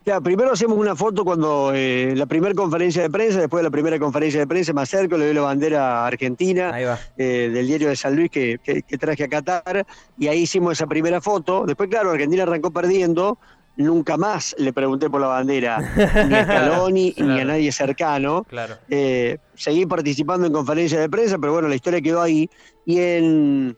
Ya, 0.05 0.19
primero 0.21 0.53
hacemos 0.53 0.77
una 0.77 0.95
foto 0.95 1.23
cuando 1.23 1.71
eh, 1.75 2.13
la 2.15 2.25
primera 2.25 2.55
conferencia 2.55 3.03
de 3.03 3.09
prensa, 3.09 3.41
después 3.41 3.59
de 3.59 3.65
la 3.65 3.69
primera 3.69 3.99
conferencia 3.99 4.39
de 4.39 4.47
prensa, 4.47 4.73
me 4.73 4.81
acerco, 4.81 5.17
le 5.17 5.25
doy 5.25 5.35
la 5.35 5.41
bandera 5.41 6.07
argentina 6.07 6.73
eh, 7.15 7.49
del 7.53 7.67
diario 7.67 7.89
de 7.89 7.95
San 7.95 8.15
Luis 8.15 8.31
que, 8.31 8.57
que, 8.63 8.97
traje 8.97 9.25
a 9.25 9.27
Qatar, 9.27 9.85
y 10.17 10.27
ahí 10.27 10.39
hicimos 10.39 10.73
esa 10.73 10.87
primera 10.87 11.21
foto. 11.21 11.65
Después, 11.65 11.89
claro, 11.89 12.11
Argentina 12.11 12.43
arrancó 12.43 12.71
perdiendo, 12.71 13.37
nunca 13.79 14.17
más 14.17 14.55
le 14.57 14.73
pregunté 14.73 15.09
por 15.09 15.21
la 15.21 15.27
bandera, 15.27 15.79
ni 16.27 16.35
a 16.35 16.43
Scaloni 16.43 17.15
ni 17.17 17.39
a 17.39 17.45
nadie 17.45 17.71
cercano. 17.71 18.45
Eh, 18.89 19.37
seguí 19.55 19.85
participando 19.85 20.45
en 20.45 20.53
conferencias 20.53 21.01
de 21.01 21.09
prensa, 21.09 21.37
pero 21.39 21.53
bueno, 21.53 21.67
la 21.67 21.75
historia 21.75 22.01
quedó 22.01 22.21
ahí. 22.21 22.49
Y 22.85 22.99
en 22.99 23.77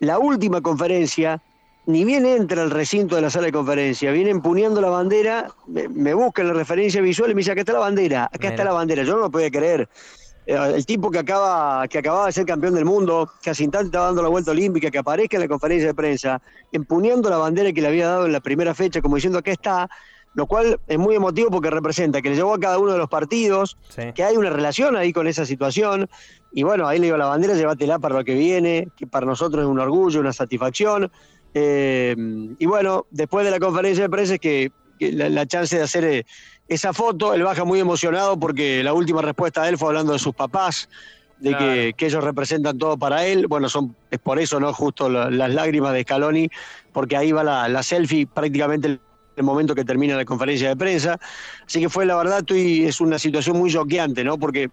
la 0.00 0.18
última 0.18 0.60
conferencia, 0.60 1.42
ni 1.86 2.04
bien 2.04 2.26
entra 2.26 2.62
al 2.62 2.70
recinto 2.70 3.16
de 3.16 3.22
la 3.22 3.30
sala 3.30 3.46
de 3.46 3.52
conferencia, 3.52 4.12
viene 4.12 4.30
empuñando 4.30 4.80
la 4.80 4.90
bandera, 4.90 5.48
me, 5.66 6.14
busca 6.14 6.44
la 6.44 6.52
referencia 6.52 7.00
visual 7.00 7.32
y 7.32 7.34
me 7.34 7.40
dice, 7.40 7.52
acá 7.52 7.60
está 7.60 7.72
la 7.72 7.80
bandera, 7.80 8.30
acá 8.32 8.48
está 8.48 8.64
la 8.64 8.72
bandera. 8.72 9.02
Yo 9.02 9.14
no 9.14 9.22
lo 9.22 9.30
podía 9.30 9.50
creer. 9.50 9.88
Eh, 10.48 10.72
el 10.76 10.86
tipo 10.86 11.10
que 11.10 11.18
acaba 11.18 11.86
que 11.88 11.98
acababa 11.98 12.24
de 12.24 12.32
ser 12.32 12.46
campeón 12.46 12.74
del 12.74 12.86
mundo, 12.86 13.30
que 13.42 13.50
hace 13.50 13.64
instante 13.64 13.88
estaba 13.88 14.06
dando 14.06 14.22
la 14.22 14.30
vuelta 14.30 14.52
olímpica, 14.52 14.90
que 14.90 14.96
aparezca 14.96 15.36
en 15.36 15.42
la 15.42 15.48
conferencia 15.48 15.88
de 15.88 15.94
prensa, 15.94 16.40
empuñando 16.72 17.28
la 17.28 17.36
bandera 17.36 17.70
que 17.70 17.82
le 17.82 17.88
había 17.88 18.08
dado 18.08 18.24
en 18.24 18.32
la 18.32 18.40
primera 18.40 18.74
fecha, 18.74 19.02
como 19.02 19.16
diciendo 19.16 19.42
que 19.42 19.50
está, 19.50 19.90
lo 20.32 20.46
cual 20.46 20.80
es 20.86 20.98
muy 20.98 21.14
emotivo 21.14 21.50
porque 21.50 21.68
representa 21.68 22.22
que 22.22 22.30
le 22.30 22.36
llevó 22.36 22.54
a 22.54 22.58
cada 22.58 22.78
uno 22.78 22.92
de 22.92 22.98
los 22.98 23.10
partidos, 23.10 23.76
que 24.14 24.24
hay 24.24 24.38
una 24.38 24.48
relación 24.48 24.96
ahí 24.96 25.12
con 25.12 25.26
esa 25.26 25.44
situación, 25.44 26.08
y 26.52 26.62
bueno, 26.62 26.88
ahí 26.88 26.98
le 26.98 27.08
digo 27.08 27.18
la 27.18 27.26
bandera, 27.26 27.52
llévatela 27.52 27.98
para 27.98 28.14
lo 28.14 28.24
que 28.24 28.34
viene, 28.34 28.88
que 28.96 29.06
para 29.06 29.26
nosotros 29.26 29.64
es 29.64 29.68
un 29.68 29.78
orgullo, 29.78 30.18
una 30.18 30.32
satisfacción. 30.32 31.10
Eh, 31.52 32.16
y 32.58 32.64
bueno, 32.64 33.04
después 33.10 33.44
de 33.44 33.50
la 33.50 33.58
conferencia 33.58 34.04
de 34.04 34.08
prensa 34.08 34.34
es 34.34 34.40
que, 34.40 34.72
la, 34.98 35.46
chance 35.46 35.76
de 35.76 35.82
hacer 35.82 36.04
eh, 36.04 36.26
esa 36.68 36.92
foto, 36.92 37.34
él 37.34 37.42
baja 37.42 37.64
muy 37.64 37.80
emocionado 37.80 38.38
porque 38.38 38.82
la 38.82 38.92
última 38.92 39.22
respuesta 39.22 39.62
de 39.62 39.70
él 39.70 39.78
fue 39.78 39.88
hablando 39.88 40.12
de 40.12 40.18
sus 40.18 40.34
papás, 40.34 40.88
de 41.38 41.56
que, 41.56 41.94
que, 41.96 42.06
ellos 42.06 42.22
representan 42.22 42.78
todo 42.78 42.96
para 42.98 43.24
él. 43.24 43.46
Bueno, 43.46 43.68
son 43.68 43.94
es 44.10 44.18
por 44.18 44.38
eso, 44.38 44.60
¿no? 44.60 44.72
Justo 44.72 45.08
las 45.08 45.54
lágrimas 45.54 45.92
de 45.92 46.02
Scaloni, 46.02 46.50
porque 46.92 47.16
ahí 47.16 47.32
va 47.32 47.44
la, 47.44 47.68
la 47.68 47.82
selfie 47.82 48.26
prácticamente 48.26 48.88
el, 48.88 49.00
el 49.38 49.44
momento 49.44 49.74
que 49.74 49.84
termina 49.84 50.16
la 50.16 50.24
conferencia 50.24 50.68
de 50.68 50.76
prensa. 50.76 51.18
Así 51.64 51.80
que 51.80 51.88
fue 51.88 52.04
la 52.04 52.16
verdad, 52.16 52.44
y 52.50 52.84
es 52.84 53.00
una 53.00 53.18
situación 53.18 53.56
muy 53.56 53.72
choqueante, 53.72 54.24
¿no? 54.24 54.38
Porque 54.38 54.68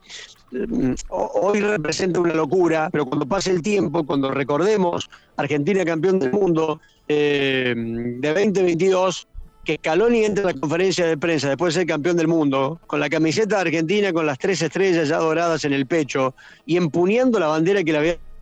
mm, 0.51 0.93
hoy 1.09 1.61
representa 1.61 2.19
una 2.19 2.33
locura, 2.33 2.89
pero 2.91 3.05
cuando 3.05 3.25
pase 3.25 3.51
el 3.51 3.61
tiempo, 3.61 4.05
cuando 4.05 4.31
recordemos 4.31 5.09
Argentina 5.37 5.85
campeón 5.85 6.19
del 6.19 6.31
mundo 6.31 6.81
eh, 7.07 7.73
de 7.75 8.33
2022, 8.33 9.27
que 9.65 9.75
Scaloni 9.77 10.23
entre 10.23 10.43
a 10.43 10.47
la 10.47 10.53
conferencia 10.53 11.05
de 11.07 11.17
prensa 11.17 11.49
después 11.49 11.73
de 11.73 11.81
ser 11.81 11.87
campeón 11.87 12.15
del 12.15 12.27
mundo, 12.27 12.79
con 12.87 12.99
la 12.99 13.09
camiseta 13.09 13.55
de 13.55 13.61
Argentina, 13.63 14.13
con 14.13 14.25
las 14.25 14.37
tres 14.37 14.61
estrellas 14.61 15.09
ya 15.09 15.17
doradas 15.17 15.65
en 15.65 15.73
el 15.73 15.85
pecho 15.87 16.35
y 16.65 16.77
empuñando 16.77 17.39
la 17.39 17.47
bandera 17.47 17.83
que 17.83 17.91
le 17.91 17.97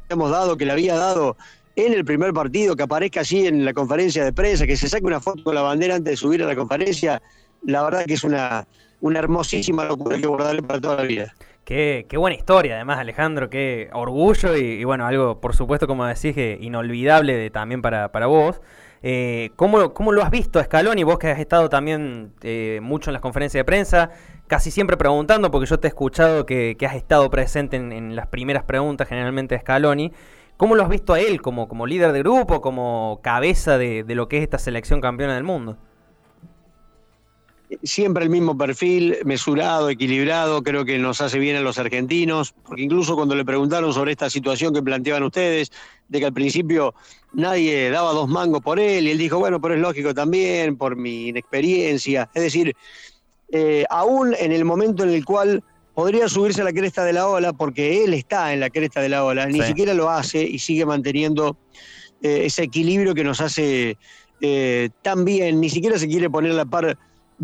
habíamos 0.10 0.32
dado, 0.32 0.58
que 0.58 0.66
le 0.66 0.74
había 0.74 0.96
dado 0.96 1.38
en 1.76 1.94
el 1.94 2.06
primer 2.06 2.34
partido, 2.34 2.76
que 2.76 2.84
aparezca 2.84 3.22
así 3.22 3.48
en 3.48 3.66
la 3.66 3.74
conferencia 3.74 4.24
de 4.24 4.34
prensa, 4.34 4.68
que 4.68 4.78
se 4.78 4.88
saque 4.88 5.06
una 5.06 5.22
foto 5.22 5.44
con 5.44 5.56
la 5.56 5.62
bandera 5.62 5.96
antes 5.96 6.12
de 6.12 6.18
subir 6.18 6.44
a 6.44 6.46
la 6.46 6.56
conferencia, 6.56 7.22
la 7.66 7.82
verdad 7.84 8.06
que 8.06 8.14
es 8.14 8.24
una, 8.24 8.68
una 9.02 9.20
hermosísima 9.20 9.86
locura 9.86 10.18
que 10.18 10.28
guardarle 10.28 10.62
para 10.62 10.82
toda 10.82 10.98
la 10.98 11.04
vida. 11.04 11.34
Qué, 11.64 12.06
qué, 12.10 12.18
buena 12.18 12.36
historia, 12.36 12.76
además, 12.76 13.00
Alejandro, 13.00 13.50
qué 13.50 13.90
orgullo 13.94 14.58
y, 14.58 14.84
bueno, 14.84 15.08
algo, 15.08 15.40
por 15.40 15.56
supuesto, 15.56 15.88
como 15.88 16.06
decís, 16.06 16.36
que 16.36 16.58
inolvidable 16.60 17.50
también 17.52 17.82
para, 17.82 18.12
para 18.12 18.28
vos. 18.28 18.60
Eh, 19.06 19.52
¿cómo, 19.58 19.94
¿cómo, 19.94 20.14
lo 20.14 20.24
has 20.24 20.32
visto 20.32 20.60
a 20.60 20.64
Scaloni? 20.64 21.04
Vos 21.04 21.20
que 21.20 21.30
has 21.30 21.40
estado 21.40 21.68
también 21.68 22.32
eh, 22.42 22.80
mucho 22.82 23.10
en 23.10 23.14
las 23.14 23.22
conferencias 23.22 23.60
de 23.60 23.66
prensa, 23.66 24.12
casi 24.48 24.72
siempre 24.72 24.96
preguntando, 24.96 25.52
porque 25.52 25.68
yo 25.68 25.78
te 25.78 25.88
he 25.88 25.90
escuchado 25.90 26.46
que, 26.46 26.78
has 26.88 26.96
estado 26.96 27.30
presente 27.30 27.76
en, 27.76 28.16
las 28.16 28.28
primeras 28.28 28.64
preguntas, 28.64 29.10
generalmente 29.10 29.56
a 29.56 29.60
Scaloni. 29.60 30.14
¿Cómo 30.56 30.76
lo 30.76 30.84
has 30.84 30.90
visto 30.90 31.14
a 31.14 31.20
él 31.20 31.42
como, 31.42 31.68
como 31.68 31.86
líder 31.86 32.14
de 32.14 32.20
grupo, 32.20 32.62
como 32.62 33.20
cabeza 33.22 33.78
de, 33.78 34.04
de 34.04 34.16
lo 34.16 34.30
que 34.30 34.38
es 34.38 34.44
esta 34.44 34.58
selección 34.58 35.02
campeona 35.02 35.36
del 35.36 35.44
mundo? 35.44 35.78
Siempre 37.82 38.24
el 38.24 38.30
mismo 38.30 38.58
perfil, 38.58 39.18
mesurado, 39.26 39.90
equilibrado, 39.90 40.62
creo 40.62 40.86
que 40.86 40.98
nos 40.98 41.22
hace 41.22 41.40
bien 41.40 41.56
a 41.56 41.62
los 41.62 41.80
argentinos, 41.80 42.54
porque 42.64 42.84
incluso 42.84 43.16
cuando 43.16 43.36
le 43.36 43.46
preguntaron 43.46 43.94
sobre 43.94 44.12
esta 44.12 44.30
situación 44.30 44.74
que 44.74 44.82
planteaban 44.82 45.24
ustedes, 45.24 45.72
de 46.08 46.20
que 46.20 46.26
al 46.26 46.34
principio 46.34 46.94
nadie 47.34 47.90
daba 47.90 48.12
dos 48.12 48.30
mangos 48.30 48.62
por 48.62 48.80
él, 48.80 49.08
y 49.08 49.12
él 49.12 49.18
dijo, 49.18 49.40
bueno, 49.40 49.60
pero 49.62 49.76
es 49.76 49.82
lógico 49.82 50.14
también, 50.14 50.78
por 50.78 50.96
mi 50.96 51.30
inexperiencia, 51.30 52.30
es 52.34 52.44
decir, 52.44 52.76
eh, 53.52 53.86
aún 53.90 54.36
en 54.40 54.52
el 54.52 54.66
momento 54.66 55.04
en 55.04 55.10
el 55.10 55.24
cual 55.26 55.64
podría 55.94 56.28
subirse 56.28 56.62
a 56.62 56.66
la 56.66 56.74
cresta 56.74 57.04
de 57.04 57.14
la 57.14 57.28
ola, 57.28 57.54
porque 57.54 58.04
él 58.04 58.14
está 58.14 58.54
en 58.54 58.60
la 58.60 58.70
cresta 58.70 59.02
de 59.02 59.10
la 59.10 59.24
ola, 59.24 59.46
ni 59.46 59.62
sí. 59.62 59.68
siquiera 59.68 59.94
lo 59.94 60.10
hace 60.10 60.44
y 60.44 60.60
sigue 60.60 60.86
manteniendo 60.86 61.58
eh, 62.22 62.46
ese 62.46 62.64
equilibrio 62.64 63.14
que 63.14 63.24
nos 63.24 63.42
hace 63.42 63.98
eh, 64.42 64.90
tan 65.02 65.24
bien, 65.24 65.60
ni 65.60 65.70
siquiera 65.70 65.98
se 65.98 66.08
quiere 66.08 66.30
poner 66.30 66.52
a 66.52 66.56
la 66.56 66.66
par 66.66 66.98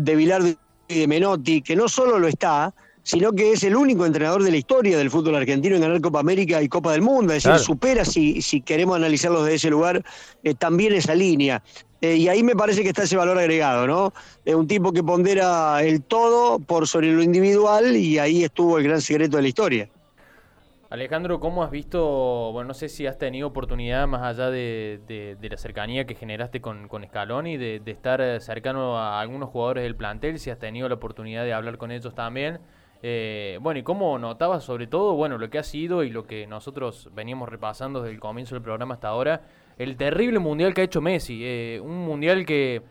de 0.04 0.16
Bilardo 0.16 0.48
y 0.88 0.98
de 1.00 1.06
Menotti, 1.06 1.60
que 1.62 1.76
no 1.76 1.88
solo 1.88 2.18
lo 2.18 2.26
está, 2.26 2.74
sino 3.02 3.32
que 3.32 3.52
es 3.52 3.62
el 3.64 3.76
único 3.76 4.06
entrenador 4.06 4.42
de 4.42 4.50
la 4.50 4.56
historia 4.56 4.96
del 4.96 5.10
fútbol 5.10 5.36
argentino 5.36 5.76
en 5.76 5.82
ganar 5.82 6.00
Copa 6.00 6.20
América 6.20 6.62
y 6.62 6.68
Copa 6.68 6.92
del 6.92 7.02
Mundo, 7.02 7.32
es 7.32 7.44
decir, 7.44 7.58
supera, 7.58 8.04
si, 8.04 8.40
si 8.42 8.60
queremos 8.60 8.96
analizarlo 8.96 9.42
desde 9.42 9.56
ese 9.56 9.70
lugar, 9.70 10.02
eh, 10.42 10.54
también 10.54 10.94
esa 10.94 11.14
línea. 11.14 11.62
Eh, 12.00 12.16
y 12.16 12.28
ahí 12.28 12.42
me 12.42 12.56
parece 12.56 12.82
que 12.82 12.88
está 12.88 13.02
ese 13.02 13.16
valor 13.16 13.38
agregado, 13.38 13.86
¿no? 13.86 14.12
Es 14.44 14.54
un 14.54 14.66
tipo 14.66 14.90
que 14.92 15.02
pondera 15.02 15.82
el 15.82 16.02
todo 16.02 16.58
por 16.58 16.88
sobre 16.88 17.12
lo 17.12 17.22
individual 17.22 17.94
y 17.94 18.18
ahí 18.18 18.42
estuvo 18.44 18.78
el 18.78 18.84
gran 18.84 19.02
secreto 19.02 19.36
de 19.36 19.42
la 19.42 19.48
historia. 19.48 19.88
Alejandro, 20.90 21.38
¿cómo 21.38 21.62
has 21.62 21.70
visto, 21.70 22.50
bueno, 22.50 22.66
no 22.66 22.74
sé 22.74 22.88
si 22.88 23.06
has 23.06 23.16
tenido 23.16 23.46
oportunidad 23.46 24.08
más 24.08 24.22
allá 24.22 24.50
de, 24.50 25.00
de, 25.06 25.48
la 25.48 25.56
cercanía 25.56 26.04
que 26.04 26.16
generaste 26.16 26.60
con, 26.60 26.88
con 26.88 27.04
Scaloni, 27.04 27.56
de, 27.56 27.78
de, 27.78 27.92
estar 27.92 28.20
eh, 28.20 28.40
cercano 28.40 28.98
a 28.98 29.20
algunos 29.20 29.50
jugadores 29.50 29.84
del 29.84 29.94
plantel, 29.94 30.40
si 30.40 30.50
has 30.50 30.58
tenido 30.58 30.88
la 30.88 30.96
oportunidad 30.96 31.44
de 31.44 31.52
hablar 31.52 31.78
con 31.78 31.92
ellos 31.92 32.12
también? 32.16 32.58
Eh, 33.04 33.60
bueno, 33.62 33.78
y 33.78 33.84
cómo 33.84 34.18
notabas 34.18 34.64
sobre 34.64 34.88
todo, 34.88 35.14
bueno, 35.14 35.38
lo 35.38 35.48
que 35.48 35.58
ha 35.58 35.62
sido 35.62 36.02
y 36.02 36.10
lo 36.10 36.26
que 36.26 36.48
nosotros 36.48 37.08
veníamos 37.14 37.48
repasando 37.48 38.02
desde 38.02 38.12
el 38.12 38.20
comienzo 38.20 38.56
del 38.56 38.62
programa 38.64 38.94
hasta 38.94 39.06
ahora, 39.06 39.42
el 39.78 39.96
terrible 39.96 40.40
mundial 40.40 40.74
que 40.74 40.80
ha 40.80 40.84
hecho 40.84 41.00
Messi, 41.00 41.40
eh, 41.44 41.80
un 41.80 42.04
mundial 42.04 42.44
que 42.44 42.82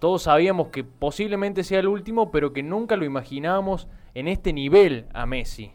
todos 0.00 0.24
sabíamos 0.24 0.70
que 0.70 0.82
posiblemente 0.82 1.62
sea 1.62 1.78
el 1.78 1.86
último, 1.86 2.32
pero 2.32 2.52
que 2.52 2.64
nunca 2.64 2.96
lo 2.96 3.04
imaginábamos 3.04 3.86
en 4.14 4.26
este 4.26 4.52
nivel 4.52 5.06
a 5.14 5.26
Messi. 5.26 5.70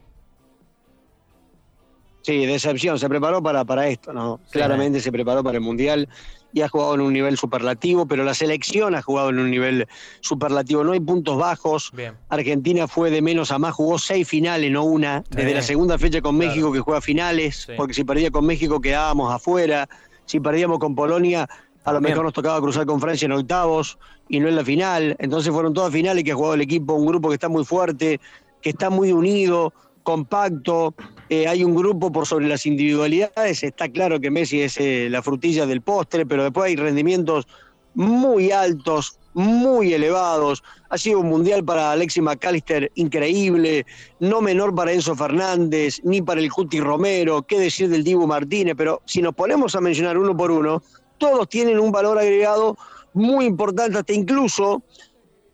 Sí, 2.22 2.46
decepción. 2.46 3.00
Se 3.00 3.10
preparó 3.10 3.42
para, 3.42 3.66
para 3.66 3.88
esto, 3.88 4.14
¿no? 4.14 4.40
Sí, 4.46 4.54
Claramente 4.54 5.00
se 5.00 5.12
preparó 5.12 5.44
para 5.44 5.58
el 5.58 5.64
Mundial 5.64 6.08
y 6.54 6.62
ha 6.62 6.70
jugado 6.70 6.96
en 6.96 7.02
un 7.02 7.14
nivel 7.14 7.38
superlativo, 7.38 8.06
pero 8.06 8.24
la 8.24 8.34
selección 8.34 8.96
ha 8.96 9.02
jugado 9.02 9.30
en 9.30 9.40
un 9.40 9.50
nivel 9.50 9.88
superlativo. 10.20 10.84
No 10.84 10.92
hay 10.92 11.00
puntos 11.00 11.38
bajos. 11.38 11.92
Bien. 11.94 12.16
Argentina 12.30 12.88
fue 12.88 13.10
de 13.10 13.22
menos 13.22 13.52
a 13.52 13.60
más, 13.60 13.74
jugó 13.74 13.98
seis 13.98 14.28
finales, 14.28 14.72
no 14.72 14.84
una. 14.84 15.24
Desde 15.30 15.54
la 15.54 15.62
segunda 15.62 15.98
fecha 15.98 16.22
con 16.22 16.38
México 16.38 16.68
claro. 16.68 16.74
que 16.74 16.80
juega 16.80 17.02
finales, 17.02 17.64
sí. 17.68 17.74
porque 17.78 17.94
si 17.94 18.04
perdía 18.04 18.32
con 18.32 18.46
México 18.46 18.82
quedábamos 18.82 19.34
afuera. 19.34 19.88
Si 20.26 20.40
perdíamos 20.40 20.80
con 20.80 20.96
Polonia, 20.96 21.48
a 21.84 21.94
lo 21.94 22.00
Bien. 22.00 22.12
mejor 22.12 22.26
nos 22.26 22.34
tocaba 22.34 22.60
cruzar 22.62 22.86
con 22.86 23.02
Francia 23.02 23.26
en 23.26 23.32
octavos 23.34 23.98
y 24.30 24.40
no 24.40 24.48
en 24.48 24.56
la 24.56 24.64
final. 24.64 25.16
Entonces 25.20 25.52
fueron 25.52 25.74
todas 25.74 25.92
finales 25.92 26.24
que 26.24 26.32
ha 26.32 26.36
jugado 26.36 26.54
el 26.54 26.62
equipo, 26.62 26.94
un 26.94 27.06
grupo 27.06 27.30
que 27.30 27.36
está 27.36 27.50
muy 27.50 27.66
fuerte, 27.66 28.20
que 28.62 28.70
está 28.70 28.90
muy 28.90 29.12
unido 29.12 29.74
compacto, 30.04 30.94
eh, 31.30 31.48
hay 31.48 31.64
un 31.64 31.76
grupo 31.76 32.12
por 32.12 32.26
sobre 32.26 32.48
las 32.48 32.66
individualidades, 32.66 33.64
está 33.64 33.90
claro 33.90 34.20
que 34.20 34.32
Messi 34.32 34.62
es 34.62 34.78
eh, 34.78 35.08
la 35.10 35.22
frutilla 35.22 35.66
del 35.66 35.82
postre, 35.82 36.26
pero 36.26 36.44
después 36.44 36.68
hay 36.68 36.76
rendimientos 36.76 37.48
muy 37.94 38.52
altos, 38.52 39.18
muy 39.34 39.94
elevados. 39.94 40.64
Ha 40.90 40.98
sido 40.98 41.20
un 41.20 41.30
mundial 41.30 41.64
para 41.64 41.92
Alexis 41.92 42.24
McAllister 42.24 42.92
increíble, 42.96 43.86
no 44.20 44.42
menor 44.42 44.76
para 44.76 44.92
Enzo 44.92 45.16
Fernández, 45.16 46.02
ni 46.04 46.22
para 46.22 46.42
el 46.42 46.52
Cuti 46.52 46.80
Romero, 46.80 47.44
qué 47.44 47.60
decir 47.60 47.90
del 47.90 48.04
Dibu 48.04 48.28
Martínez, 48.28 48.76
pero 48.78 49.02
si 49.06 49.22
nos 49.22 49.34
ponemos 49.34 49.76
a 49.76 49.82
mencionar 49.82 50.18
uno 50.18 50.36
por 50.36 50.52
uno, 50.52 50.82
todos 51.18 51.48
tienen 51.50 51.80
un 51.80 51.92
valor 51.92 52.18
agregado 52.18 52.78
muy 53.14 53.46
importante, 53.46 53.98
hasta 53.98 54.14
incluso 54.14 54.84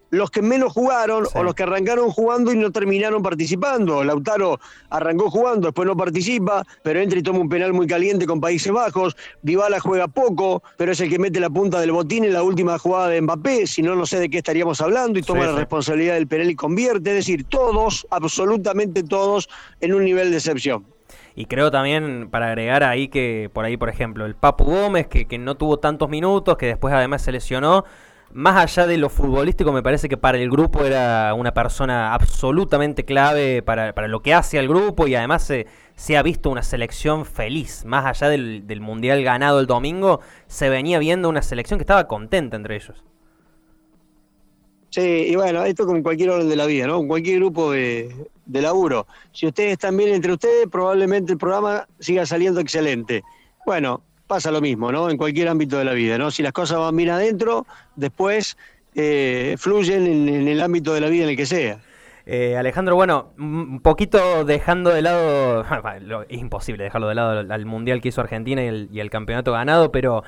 los 0.09 0.31
que 0.31 0.41
menos 0.41 0.73
jugaron 0.73 1.25
sí. 1.25 1.31
o 1.35 1.43
los 1.43 1.53
que 1.55 1.63
arrancaron 1.63 2.09
jugando 2.09 2.51
y 2.51 2.57
no 2.57 2.71
terminaron 2.71 3.21
participando. 3.21 4.03
Lautaro 4.03 4.59
arrancó 4.89 5.29
jugando, 5.29 5.67
después 5.67 5.87
no 5.87 5.95
participa, 5.95 6.65
pero 6.83 6.99
entra 6.99 7.19
y 7.19 7.23
toma 7.23 7.39
un 7.39 7.49
penal 7.49 7.73
muy 7.73 7.87
caliente 7.87 8.25
con 8.25 8.39
Países 8.39 8.71
Bajos. 8.71 9.15
Dybala 9.41 9.79
juega 9.79 10.07
poco, 10.07 10.63
pero 10.77 10.91
es 10.91 11.01
el 11.01 11.09
que 11.09 11.19
mete 11.19 11.39
la 11.39 11.49
punta 11.49 11.79
del 11.79 11.91
botín 11.91 12.23
en 12.23 12.33
la 12.33 12.43
última 12.43 12.77
jugada 12.77 13.09
de 13.09 13.21
Mbappé, 13.21 13.67
si 13.67 13.81
no, 13.81 13.95
no 13.95 14.05
sé 14.05 14.19
de 14.19 14.29
qué 14.29 14.37
estaríamos 14.37 14.81
hablando, 14.81 15.19
y 15.19 15.23
toma 15.23 15.41
sí, 15.41 15.45
la 15.47 15.53
sí. 15.53 15.59
responsabilidad 15.59 16.13
del 16.15 16.27
penal 16.27 16.49
y 16.49 16.55
convierte. 16.55 17.09
Es 17.11 17.15
decir, 17.17 17.43
todos, 17.45 18.07
absolutamente 18.09 19.03
todos, 19.03 19.49
en 19.81 19.93
un 19.93 20.05
nivel 20.05 20.31
de 20.31 20.37
excepción. 20.37 20.85
Y 21.35 21.45
creo 21.45 21.69
también, 21.69 22.29
para 22.31 22.47
agregar 22.47 22.83
ahí 22.83 23.09
que, 23.09 23.49
por 23.53 23.63
ahí, 23.63 23.77
por 23.77 23.89
ejemplo, 23.89 24.25
el 24.25 24.35
Papu 24.35 24.65
Gómez, 24.65 25.07
que, 25.07 25.27
que 25.27 25.37
no 25.37 25.55
tuvo 25.55 25.77
tantos 25.77 26.09
minutos, 26.09 26.57
que 26.57 26.65
después 26.65 26.93
además 26.93 27.21
se 27.21 27.31
lesionó, 27.31 27.85
más 28.33 28.57
allá 28.57 28.85
de 28.87 28.97
lo 28.97 29.09
futbolístico, 29.09 29.71
me 29.71 29.81
parece 29.81 30.09
que 30.09 30.17
para 30.17 30.37
el 30.37 30.49
grupo 30.49 30.83
era 30.83 31.33
una 31.33 31.53
persona 31.53 32.13
absolutamente 32.13 33.05
clave 33.05 33.61
para, 33.61 33.93
para 33.93 34.07
lo 34.07 34.21
que 34.21 34.33
hace 34.33 34.59
al 34.59 34.67
grupo 34.67 35.07
y 35.07 35.15
además 35.15 35.43
se, 35.43 35.67
se, 35.95 36.17
ha 36.17 36.23
visto 36.23 36.49
una 36.49 36.63
selección 36.63 37.25
feliz. 37.25 37.85
Más 37.85 38.05
allá 38.05 38.29
del, 38.29 38.67
del, 38.67 38.81
Mundial 38.81 39.23
ganado 39.23 39.59
el 39.59 39.67
domingo, 39.67 40.19
se 40.47 40.69
venía 40.69 40.99
viendo 40.99 41.29
una 41.29 41.41
selección 41.41 41.79
que 41.79 41.83
estaba 41.83 42.07
contenta 42.07 42.55
entre 42.55 42.75
ellos. 42.75 43.03
Sí, 44.89 45.27
y 45.29 45.35
bueno, 45.35 45.63
esto 45.63 45.85
con 45.85 46.01
cualquier 46.01 46.29
orden 46.29 46.49
de 46.49 46.55
la 46.55 46.65
vida, 46.65 46.87
¿no? 46.87 46.97
Con 46.97 47.07
cualquier 47.07 47.39
grupo 47.39 47.71
de, 47.71 48.29
de 48.45 48.61
laburo. 48.61 49.07
Si 49.31 49.47
ustedes 49.47 49.73
están 49.73 49.95
bien 49.95 50.13
entre 50.13 50.33
ustedes, 50.33 50.67
probablemente 50.71 51.33
el 51.33 51.37
programa 51.37 51.87
siga 51.99 52.25
saliendo 52.25 52.59
excelente. 52.61 53.23
Bueno, 53.65 54.01
pasa 54.27 54.51
lo 54.51 54.61
mismo, 54.61 54.91
¿no? 54.91 55.09
En 55.09 55.17
cualquier 55.17 55.47
ámbito 55.47 55.77
de 55.77 55.85
la 55.85 55.93
vida, 55.93 56.17
¿no? 56.17 56.29
Si 56.29 56.43
las 56.43 56.51
cosas 56.51 56.77
van 56.79 56.95
bien 56.95 57.09
adentro, 57.09 57.65
después 57.95 58.57
eh, 58.93 59.55
fluyen 59.57 60.05
en, 60.05 60.47
el 60.47 60.61
ámbito 60.61 60.93
de 60.93 61.01
la 61.01 61.07
vida 61.07 61.23
en 61.23 61.29
el 61.29 61.37
que 61.37 61.45
sea. 61.45 61.79
Eh, 62.25 62.57
Alejandro, 62.57 62.95
bueno, 62.95 63.31
un 63.37 63.79
poquito 63.79 64.43
dejando 64.43 64.89
de 64.89 65.01
lado, 65.01 65.63
es 66.29 66.37
imposible 66.37 66.83
dejarlo 66.83 67.07
de 67.07 67.15
lado 67.15 67.53
al 67.53 67.65
mundial 67.65 68.01
que 68.01 68.09
hizo 68.09 68.19
Argentina 68.19 68.61
y 68.61 68.67
el, 68.67 68.89
y 68.91 68.99
el 68.99 69.09
campeonato 69.09 69.53
ganado, 69.53 69.93
pero 69.93 70.23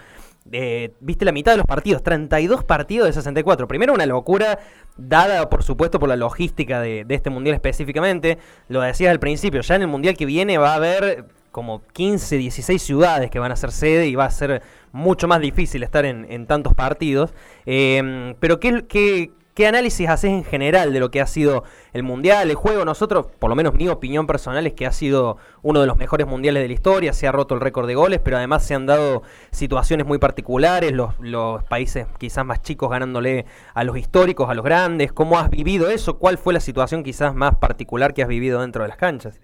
eh, 0.51 0.93
viste 1.01 1.25
la 1.25 1.33
mitad 1.33 1.51
de 1.51 1.57
los 1.57 1.65
partidos, 1.65 2.01
32 2.01 2.63
partidos 2.63 3.07
de 3.07 3.13
64. 3.13 3.67
Primero 3.67 3.93
una 3.93 4.05
locura, 4.05 4.59
dada 4.95 5.49
por 5.49 5.63
supuesto 5.63 5.99
por 5.99 6.07
la 6.07 6.15
logística 6.15 6.79
de, 6.79 7.03
de 7.03 7.15
este 7.15 7.29
mundial 7.29 7.55
específicamente. 7.55 8.37
Lo 8.69 8.79
decías 8.79 9.11
al 9.11 9.19
principio, 9.19 9.59
ya 9.59 9.75
en 9.75 9.81
el 9.81 9.87
mundial 9.89 10.15
que 10.15 10.25
viene 10.25 10.57
va 10.57 10.71
a 10.71 10.75
haber 10.75 11.25
como 11.51 11.81
15, 11.93 12.37
16 12.37 12.81
ciudades 12.81 13.31
que 13.31 13.39
van 13.39 13.51
a 13.51 13.55
ser 13.55 13.71
sede 13.71 14.07
y 14.07 14.15
va 14.15 14.25
a 14.25 14.31
ser 14.31 14.61
mucho 14.91 15.27
más 15.27 15.41
difícil 15.41 15.83
estar 15.83 16.05
en, 16.05 16.47
tantos 16.47 16.73
partidos. 16.73 17.33
Eh, 17.65 18.35
pero 18.39 18.59
¿qué, 18.59 18.85
qué, 18.87 19.31
¿Qué 19.59 19.67
análisis 19.67 20.07
haces 20.07 20.31
en 20.31 20.45
general 20.45 20.93
de 20.93 21.01
lo 21.01 21.11
que 21.11 21.19
ha 21.19 21.27
sido 21.27 21.65
el 21.91 22.01
Mundial, 22.01 22.49
el 22.49 22.55
juego? 22.55 22.85
Nosotros, 22.85 23.25
por 23.39 23.49
lo 23.49 23.57
menos 23.57 23.73
mi 23.73 23.89
opinión 23.89 24.25
personal 24.25 24.65
es 24.65 24.71
que 24.71 24.85
ha 24.85 24.93
sido 24.93 25.35
uno 25.63 25.81
de 25.81 25.85
los 25.85 25.97
mejores 25.97 26.27
mundiales 26.27 26.63
de 26.63 26.69
la 26.69 26.73
historia, 26.73 27.11
se 27.11 27.27
ha 27.27 27.33
roto 27.33 27.55
el 27.55 27.59
récord 27.59 27.85
de 27.85 27.93
goles, 27.93 28.21
pero 28.23 28.37
además 28.37 28.63
se 28.63 28.73
han 28.73 28.85
dado 28.85 29.21
situaciones 29.51 30.07
muy 30.07 30.17
particulares, 30.17 30.93
los 30.93 31.63
países 31.65 32.07
quizás 32.19 32.45
más 32.45 32.61
chicos 32.61 32.89
ganándole 32.89 33.45
a 33.73 33.83
los 33.83 33.97
históricos, 33.97 34.49
a 34.49 34.53
los 34.53 34.63
grandes. 34.63 35.11
¿Cómo 35.11 35.37
has 35.37 35.49
vivido 35.49 35.89
eso? 35.89 36.19
¿Cuál 36.19 36.37
fue 36.37 36.53
la 36.53 36.61
situación 36.61 37.03
quizás 37.03 37.35
más 37.35 37.55
particular 37.55 38.13
que 38.13 38.23
has 38.23 38.29
vivido 38.29 38.61
dentro 38.61 38.83
de 38.83 38.87
las 38.87 38.97
canchas? 38.97 39.41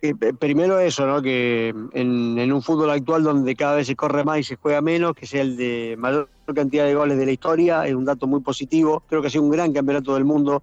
Eh, 0.00 0.14
primero 0.14 0.78
eso, 0.78 1.06
¿no? 1.06 1.20
que 1.20 1.74
en, 1.92 2.52
un 2.52 2.62
fútbol 2.62 2.90
actual 2.90 3.24
donde 3.24 3.56
cada 3.56 3.76
vez 3.76 3.88
se 3.88 3.96
corre 3.96 4.22
más 4.22 4.38
y 4.38 4.44
se 4.44 4.56
juega 4.56 4.80
menos, 4.80 5.14
que 5.14 5.26
sea 5.26 5.42
el 5.42 5.56
de 5.56 5.96
mayor 5.98 6.28
cantidad 6.54 6.84
de 6.84 6.94
goles 6.94 7.18
de 7.18 7.26
la 7.26 7.32
historia, 7.32 7.86
es 7.86 7.94
un 7.94 8.04
dato 8.04 8.26
muy 8.26 8.40
positivo. 8.40 9.02
Creo 9.08 9.20
que 9.20 9.26
ha 9.26 9.30
sido 9.30 9.42
un 9.42 9.50
gran 9.50 9.72
campeonato 9.72 10.14
del 10.14 10.24
mundo. 10.24 10.62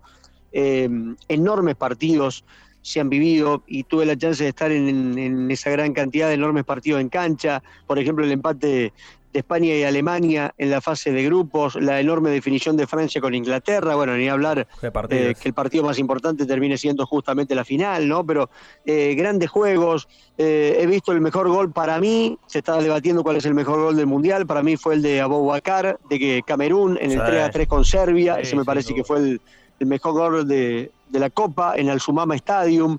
Eh, 0.53 0.89
enormes 1.27 1.75
partidos 1.75 2.45
se 2.81 3.01
han 3.01 3.09
vivido 3.09 3.63
y 3.67 3.83
tuve 3.83 4.05
la 4.05 4.15
chance 4.15 4.43
de 4.43 4.49
estar 4.49 4.71
en, 4.71 5.49
esa 5.51 5.69
gran 5.71 5.91
cantidad 5.91 6.27
de 6.29 6.35
enormes 6.35 6.63
partidos 6.63 7.01
en 7.01 7.09
cancha. 7.09 7.61
Por 7.87 7.99
ejemplo, 7.99 8.23
el 8.23 8.31
empate 8.31 8.93
España 9.39 9.75
y 9.75 9.83
Alemania 9.83 10.53
en 10.57 10.69
la 10.69 10.81
fase 10.81 11.11
de 11.11 11.23
grupos, 11.23 11.75
la 11.75 11.99
enorme 11.99 12.29
definición 12.29 12.77
de 12.77 12.87
Francia 12.87 13.21
con 13.21 13.35
Inglaterra, 13.35 13.95
bueno, 13.95 14.15
ni 14.15 14.29
hablar 14.29 14.67
eh, 14.81 15.35
que 15.39 15.47
el 15.47 15.53
partido 15.53 15.83
más 15.83 15.99
importante 15.99 16.45
termine 16.45 16.77
siendo 16.77 17.05
justamente 17.05 17.55
la 17.55 17.65
final, 17.65 18.07
¿no? 18.07 18.25
Pero 18.25 18.49
eh, 18.85 19.13
grandes 19.15 19.49
juegos, 19.49 20.07
eh, 20.37 20.77
he 20.79 20.85
visto 20.85 21.11
el 21.11 21.21
mejor 21.21 21.49
gol 21.49 21.71
para 21.71 21.99
mí, 21.99 22.37
se 22.47 22.59
estaba 22.59 22.81
debatiendo 22.81 23.23
cuál 23.23 23.37
es 23.37 23.45
el 23.45 23.53
mejor 23.53 23.79
gol 23.79 23.95
del 23.95 24.07
Mundial, 24.07 24.45
para 24.45 24.63
mí 24.63 24.77
fue 24.77 24.95
el 24.95 25.01
de 25.01 25.21
Aboubacar, 25.21 25.99
de 26.09 26.19
que 26.19 26.41
Camerún 26.45 26.97
en 27.01 27.11
el 27.11 27.23
3 27.23 27.43
a 27.43 27.49
3 27.51 27.67
con 27.67 27.85
Serbia, 27.85 28.39
ese 28.39 28.55
me 28.55 28.65
parece 28.65 28.93
que 28.93 29.03
fue 29.03 29.17
el, 29.19 29.41
mejor 29.79 30.13
gol 30.13 30.47
de, 30.47 30.91
de, 31.09 31.19
la 31.19 31.29
Copa 31.29 31.75
en 31.75 31.89
el 31.89 31.99
Sumama 31.99 32.35
Stadium, 32.35 32.97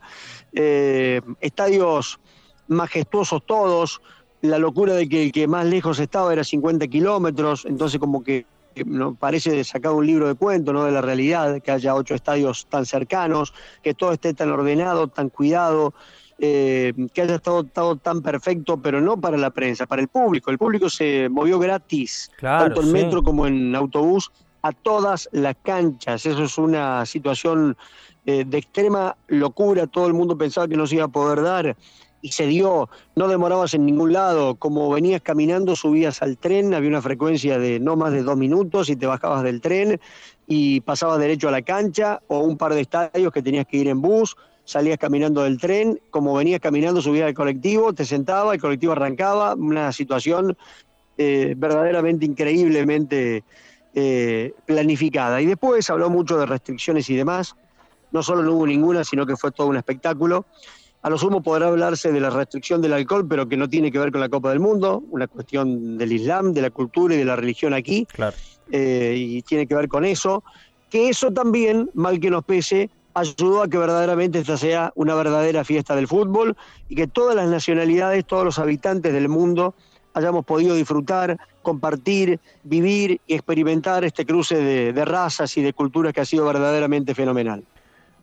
estadios 0.53 2.21
majestuosos 2.69 3.45
todos, 3.47 4.01
la 4.43 4.59
locura 4.59 4.95
de 4.95 5.09
que 5.09 5.25
el 5.25 5.33
que 5.33 5.47
más 5.47 5.67
lejos 5.67 5.99
estaba 5.99 6.33
era 6.33 6.45
50 6.45 6.87
kilómetros, 6.89 7.65
entonces 7.65 7.99
como 7.99 8.23
que 8.23 8.47
no, 8.85 9.15
parece 9.15 9.65
sacado 9.65 9.97
un 9.97 10.07
libro 10.07 10.29
de 10.29 10.35
cuento, 10.35 10.73
¿no? 10.73 10.85
De 10.85 10.93
la 10.93 11.01
realidad, 11.01 11.63
que 11.63 11.71
haya 11.71 11.95
ocho 11.95 12.15
estadios 12.15 12.67
tan 12.67 12.85
cercanos, 12.85 13.55
que 13.83 13.95
todo 13.95 14.13
esté 14.13 14.35
tan 14.35 14.51
ordenado, 14.51 15.09
tan 15.09 15.31
cuidado, 15.31 15.95
eh, 16.39 16.93
que 17.15 17.23
haya 17.23 17.37
estado, 17.37 17.65
tan 17.97 18.21
perfecto, 18.21 18.77
pero 18.77 19.01
no 19.01 19.19
para 19.19 19.39
la 19.39 19.51
prensa, 19.51 19.87
para 19.87 20.03
el 20.03 20.09
público. 20.09 20.51
El 20.51 20.59
público 20.59 20.91
se 20.91 21.29
movió 21.31 21.59
gratis, 21.59 22.31
tanto 22.39 22.83
en 22.83 22.93
metro 22.93 23.23
como 23.23 23.47
en 23.47 23.75
autobús, 23.75 24.31
a 24.61 24.73
todas 24.73 25.29
las 25.33 25.57
canchas. 25.63 26.27
Eso 26.27 26.43
es 26.43 26.59
una 26.59 27.07
situación 27.07 27.77
eh, 28.27 28.45
de 28.45 28.59
extrema 28.59 29.17
locura. 29.29 29.87
Todo 29.87 30.09
el 30.09 30.15
mundo 30.15 30.37
pensaba 30.37 30.67
que 30.69 30.77
no 30.77 30.87
se 30.87 30.97
iba 30.97 31.05
a 31.05 31.09
poder 31.09 31.43
dar 31.43 31.77
y 32.27 32.33
se 32.33 32.49
dio, 32.49 32.89
no 33.15 33.29
demorabas 33.29 33.75
en 33.75 33.87
ningún 33.87 34.13
lado, 34.13 34.57
como 34.57 34.91
venías 34.91 35.23
caminando 35.23 35.77
subías 35.77 36.23
al 36.23 36.37
tren, 36.37 36.75
había 36.75 36.89
una 36.89 37.01
frecuencia 37.01 37.57
de 37.57 37.79
no 37.79 37.95
más 37.95 38.13
de 38.13 38.25
dos 38.25 38.37
minutos 38.37 38.91
y 38.91 38.97
te 38.97 39.07
bajabas 39.07 39.45
del 39.45 39.61
tren 39.61 40.01
y 40.49 40.81
pasabas 40.81 41.21
derecho 41.21 41.47
a 41.47 41.53
la 41.53 41.63
cancha 41.63 42.21
o 42.27 42.41
un 42.41 42.57
par 42.57 42.75
de 42.75 42.81
estadios 42.81 43.33
que 43.33 43.43
tenías 43.43 43.65
que 43.65 43.77
ir 43.77 43.87
en 43.87 44.03
bus, 44.03 44.37
salías 44.65 44.99
caminando 44.99 45.45
del 45.45 45.57
tren, 45.57 46.01
como 46.11 46.35
venías 46.35 46.59
caminando 46.59 47.01
subías 47.01 47.29
al 47.29 47.35
colectivo, 47.35 47.93
te 47.93 48.05
sentaba, 48.05 48.55
el 48.55 48.61
colectivo 48.61 48.91
arrancaba, 48.91 49.55
una 49.55 49.93
situación 49.93 50.59
eh, 51.19 51.55
verdaderamente 51.57 52.27
increíblemente 52.27 53.45
eh, 53.95 54.53
planificada. 54.67 55.41
Y 55.41 55.47
después 55.47 55.89
habló 55.91 56.11
mucho 56.11 56.39
de 56.39 56.47
restricciones 56.47 57.09
y 57.09 57.15
demás, 57.15 57.55
no 58.11 58.25
solo 58.25 58.43
no 58.43 58.55
hubo 58.55 58.67
ninguna, 58.67 59.05
sino 59.05 59.25
que 59.27 59.37
fue 59.37 59.53
todo 59.53 59.69
un 59.69 59.77
espectáculo. 59.77 60.45
A 61.07 61.09
lo 61.09 61.19
sumo 61.19 61.41
podrá 61.41 61.69
hablarse 61.69 62.11
de 62.11 62.19
la 62.19 62.31
restricción 62.31 62.83
del 62.83 62.93
alcohol, 62.93 63.25
pero 63.29 63.49
que 63.49 63.57
no 63.57 63.69
tiene 63.69 63.93
que 63.93 63.99
ver 64.01 64.11
con 64.11 64.21
la 64.21 64.29
Copa 64.29 64.51
del 64.51 64.59
Mundo, 64.59 65.05
una 65.13 65.29
cuestión 65.29 65.97
del 65.97 66.11
Islam, 66.11 66.53
de 66.53 66.63
la 66.63 66.71
cultura 66.71 67.15
y 67.15 67.19
de 67.19 67.25
la 67.25 67.37
religión 67.37 67.75
aquí, 67.75 68.09
eh, 68.73 69.15
y 69.17 69.41
tiene 69.43 69.69
que 69.69 69.77
ver 69.77 69.87
con 69.87 70.05
eso. 70.05 70.43
Que 70.91 71.09
eso 71.09 71.31
también, 71.31 71.91
mal 71.95 72.19
que 72.19 72.29
nos 72.29 72.45
pese, 72.45 72.91
ayudó 73.15 73.63
a 73.63 73.69
que 73.69 73.79
verdaderamente 73.79 74.41
esta 74.41 74.57
sea 74.57 74.93
una 74.97 75.15
verdadera 75.15 75.63
fiesta 75.63 75.95
del 75.95 76.09
fútbol 76.09 76.57
y 76.89 76.97
que 76.97 77.07
todas 77.07 77.37
las 77.37 77.49
nacionalidades, 77.49 78.25
todos 78.25 78.45
los 78.45 78.59
habitantes 78.59 79.13
del 79.13 79.29
mundo 79.29 79.77
hayamos 80.13 80.45
podido 80.45 80.75
disfrutar, 80.75 81.39
compartir, 81.63 82.41
vivir 82.65 83.21
y 83.29 83.35
experimentar 83.35 84.05
este 84.05 84.27
cruce 84.27 84.57
de 84.93 85.05
razas 85.05 85.57
y 85.57 85.63
de 85.63 85.73
culturas 85.73 86.13
que 86.13 86.23
ha 86.23 86.25
sido 86.25 86.45
verdaderamente 86.47 87.15
fenomenal. 87.15 87.63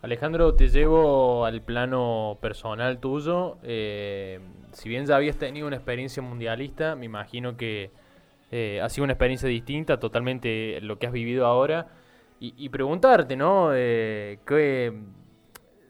Alejandro, 0.04 0.54
te 0.54 0.68
llevo 0.68 1.46
al 1.46 1.62
plano 1.62 2.38
personal 2.42 3.00
tuyo. 3.00 3.58
Eh, 3.64 4.42
si 4.74 4.90
bien 4.90 5.06
ya 5.06 5.16
habías 5.16 5.38
tenido 5.38 5.66
una 5.66 5.78
experiencia 5.78 6.22
mundialista, 6.22 6.98
me 6.98 7.06
imagino 7.06 7.56
que 7.56 7.90
eh, 8.52 8.82
ha 8.82 8.90
sido 8.90 9.06
una 9.06 9.14
experiencia 9.14 9.48
distinta, 9.48 10.02
totalmente 10.02 10.82
lo 10.82 11.00
que 11.00 11.08
has 11.08 11.14
vivido 11.14 11.46
ahora. 11.46 11.88
Y, 12.42 12.68
preguntarte, 12.68 13.38
¿no? 13.38 13.70
Eh, 13.74 14.40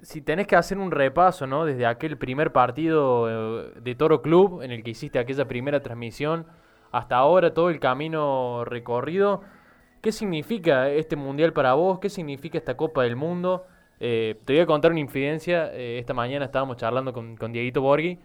si 0.04 0.21
tenés 0.21 0.45
que 0.45 0.56
hacer 0.56 0.78
un 0.78 0.91
repaso, 0.91 1.47
¿no? 1.47 1.65
Desde 1.65 1.88
aquel 1.88 2.15
primer 2.19 2.52
partido 2.52 3.71
de 3.71 3.95
Toro 3.95 4.21
Club, 4.21 4.62
en 4.62 4.69
el 4.69 4.84
que 4.84 4.91
hiciste 4.91 5.17
aquella 5.17 5.47
primera 5.47 5.82
transmisión, 5.82 6.45
hasta 6.91 7.15
ahora 7.15 7.56
todo 7.56 7.71
el 7.71 7.80
camino 7.80 8.63
recorrido. 8.63 9.41
¿Qué 10.02 10.12
significa 10.12 10.89
este 10.89 11.15
mundial 11.15 11.52
para 11.52 11.73
vos? 11.73 11.97
¿Qué 11.97 12.10
significa 12.10 12.60
esta 12.60 12.78
Copa 12.78 13.02
del 13.02 13.15
Mundo? 13.15 13.65
Eh, 13.99 14.36
te 14.45 14.53
voy 14.53 14.62
a 14.62 14.65
contar 14.65 14.91
una 14.91 14.99
infidencia. 14.99 15.71
Eh, 15.73 15.99
esta 15.99 16.13
mañana 16.13 16.45
estábamos 16.45 16.77
charlando 16.77 17.13
con, 17.13 17.36
con 17.38 17.51
Dieguito 17.51 17.82
Borghi 17.82 18.19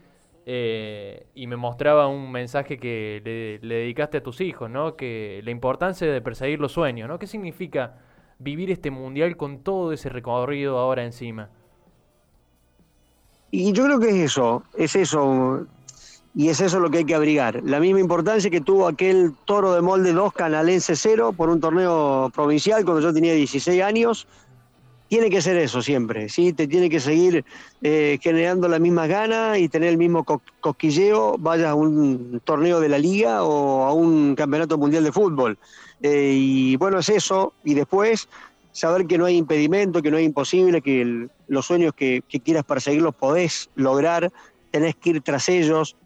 eh, 0.51 1.27
y 1.35 1.47
me 1.47 1.57
mostraba 1.57 2.07
un 2.07 2.33
mensaje 2.33 2.79
que 2.79 3.21
le, 3.63 3.75
dedicaste 3.75 4.17
a 4.17 4.23
tus 4.23 4.41
hijos, 4.41 4.71
¿no? 4.71 4.97
Que 4.97 5.43
la 5.45 5.51
importancia 5.51 6.11
de 6.11 6.23
perseguir 6.23 6.59
los 6.59 6.73
sueños, 6.73 7.07
¿no? 7.07 7.19
¿Qué 7.19 7.27
significa 7.27 7.99
vivir 8.39 8.71
este 8.71 8.91
mundial 8.91 9.37
con 9.37 9.59
todo 9.59 9.93
ese 9.93 10.09
recorrido 10.09 10.79
ahora 10.79 11.05
encima? 11.05 11.51
Y 13.51 13.75
yo 13.75 13.85
creo 13.85 14.01
que 14.01 14.09
es 14.09 14.15
eso, 14.15 14.63
es 14.75 14.97
eso, 14.97 15.67
y 16.35 16.49
es 16.49 16.63
eso 16.63 16.81
lo 16.81 16.89
que 16.89 16.99
hay 16.99 17.05
que 17.05 17.15
abrigar. 17.15 17.63
La 17.63 17.79
misma 17.79 18.01
importancia 18.01 18.49
que 18.49 18.63
tuvo 18.63 18.89
aquel 18.89 19.35
toro 19.45 19.75
de 19.75 19.83
molde 19.83 20.15
2 20.15 20.33
canalense 20.33 20.97
0 20.97 21.35
por 21.37 21.51
un 21.51 21.61
torneo 21.61 22.31
provincial 22.35 22.87
cuando 22.87 23.03
yo 23.03 23.13
tenía 23.13 23.35
16 23.35 23.83
años, 23.83 24.27
tiene 25.09 25.31
que 25.31 25.41
ser 25.41 25.57
eso 25.57 25.81
siempre, 25.81 26.29
¿sí? 26.29 26.53
Te 26.53 26.69
tiene 26.69 26.91
que 26.91 27.01
seguir 27.01 27.45
eh, 27.83 28.19
generando 28.23 28.69
la 28.69 28.79
misma 28.79 29.07
gana 29.07 29.59
y 29.59 29.69
tener 29.69 29.89
el 29.89 29.97
mismo 29.97 30.25
cosquilleo, 30.61 31.37
vayas 31.39 31.69
a 31.69 31.75
un 31.75 32.41
torneo 32.45 32.79
de 32.79 32.91
la 32.91 32.99
liga 32.99 33.43
o 33.43 33.85
a 33.85 33.93
un 33.95 34.35
campeonato 34.35 34.77
mundial 34.77 35.05
de 35.05 35.13
fútbol. 35.13 35.59
Eh, 36.03 36.35
y 36.37 36.77
bueno, 36.77 36.99
es 36.99 37.09
eso. 37.09 37.55
Y 37.65 37.73
después 37.75 38.29
saber 38.73 39.07
que 39.07 39.17
no 39.17 39.25
hay 39.25 39.37
impedimento, 39.37 40.03
que 40.03 40.11
no 40.11 40.19
hay 40.19 40.25
imposible, 40.25 40.83
que 40.83 41.27
los 41.49 41.67
sueños 41.67 41.95
que, 41.95 42.23
quieras 42.45 42.65
perseguir 42.65 43.01
los 43.01 43.15
podés 43.15 43.71
lograr, 43.77 44.31
tenés 44.71 44.95
que 44.95 45.11
ir 45.11 45.23
tras 45.23 45.49
ellos. 45.49 45.97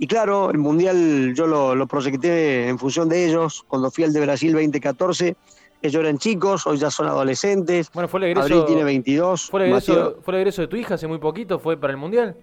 Y 0.00 0.08
claro, 0.08 0.50
el 0.50 0.58
mundial 0.58 1.32
yo 1.34 1.46
lo, 1.46 1.76
lo 1.76 1.86
proyecté 1.86 2.68
en 2.68 2.78
función 2.78 3.08
de 3.08 3.24
ellos. 3.26 3.64
Cuando 3.68 3.90
fui 3.92 4.02
al 4.02 4.12
de 4.12 4.20
Brasil 4.20 4.52
2014 4.52 5.36
ellos 5.80 6.00
eran 6.00 6.18
chicos, 6.18 6.66
hoy 6.66 6.78
ya 6.78 6.90
son 6.90 7.06
adolescentes. 7.06 7.90
Bueno, 7.92 8.08
fue 8.08 8.20
el 8.20 8.24
egreso. 8.24 8.64
tiene 8.64 8.84
22. 8.84 9.50
Fue 9.50 9.60
el, 9.60 9.72
egreso, 9.72 10.62
de 10.62 10.68
tu 10.68 10.76
hija 10.76 10.94
hace 10.94 11.06
muy 11.06 11.18
poquito, 11.18 11.58
fue 11.58 11.76
para 11.76 11.92
el 11.92 11.98
Mundial. 11.98 12.36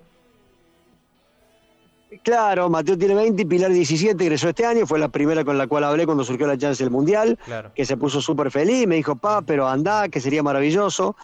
Claro, 2.24 2.70
Mateo 2.70 2.98
tiene 2.98 3.14
20 3.14 3.42
y 3.42 3.46
Pilar 3.46 3.72
17, 3.72 4.24
egresó 4.24 4.50
este 4.50 4.66
año, 4.66 4.86
fue 4.86 5.00
la 5.00 5.10
primera 5.10 5.44
con 5.44 5.58
la 5.58 5.68
cual 5.68 5.84
hablé 5.84 6.06
cuando 6.06 6.24
surgió 6.24 6.48
la 6.48 6.58
chance 6.58 6.82
del 6.82 6.92
Mundial, 6.92 7.38
que 7.74 7.86
se 7.86 7.98
puso 7.98 8.22
súper 8.22 8.52
feliz, 8.52 8.88
me 8.88 8.96
dijo, 8.96 9.16
pa, 9.16 9.42
pero 9.42 9.68
anda, 9.68 10.08
que 10.08 10.22
sería 10.22 10.42
maravilloso. 10.42 11.18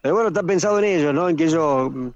Pero 0.00 0.14
bueno, 0.14 0.28
está 0.28 0.44
pensado 0.44 0.78
en 0.78 0.84
ellos, 0.84 1.12
¿no? 1.12 1.28
En 1.28 1.36
que 1.36 1.44
ellos 1.44 1.90
mm, 1.92 2.08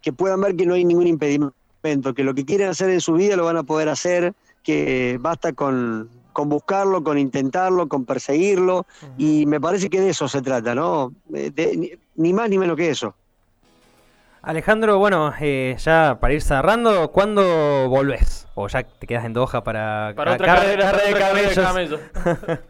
que 0.00 0.12
puedan 0.12 0.40
ver 0.40 0.54
que 0.54 0.64
no 0.64 0.74
hay 0.74 0.84
ningún 0.84 1.08
impedimento, 1.08 2.14
que 2.14 2.22
lo 2.22 2.34
que 2.34 2.44
quieren 2.44 2.68
hacer 2.68 2.90
en 2.90 3.00
su 3.00 3.14
vida 3.14 3.34
lo 3.34 3.44
van 3.44 3.56
a 3.56 3.64
poder 3.64 3.88
hacer, 3.88 4.32
que 4.62 5.18
basta 5.20 5.52
con, 5.52 6.08
con 6.36 6.50
buscarlo, 6.50 7.02
con 7.02 7.16
intentarlo, 7.16 7.88
con 7.88 8.04
perseguirlo, 8.04 8.84
y 9.16 9.46
me 9.46 9.58
parece 9.58 9.88
que 9.88 10.02
de 10.02 10.10
eso 10.10 10.28
se 10.28 10.42
trata, 10.42 10.74
¿no? 10.74 11.14
ni, 11.30 12.32
más 12.34 12.50
ni 12.50 12.58
menos 12.58 12.76
que 12.76 12.90
eso. 12.90 13.14
Alejandro, 14.42 14.98
bueno, 14.98 15.32
eh, 15.40 15.76
ya 15.78 16.18
para 16.20 16.34
ir 16.34 16.42
cerrando, 16.42 17.10
¿cuándo 17.10 17.88
volvés? 17.88 18.46
¿O 18.54 18.68
ya 18.68 18.82
te 18.82 19.06
quedas 19.06 19.24
en 19.24 19.32
Doha 19.32 19.64
para, 19.64 20.12
para 20.14 20.34
otra 20.34 20.46
carrera, 20.46 20.92
de 20.92 21.54
camello? 21.54 21.98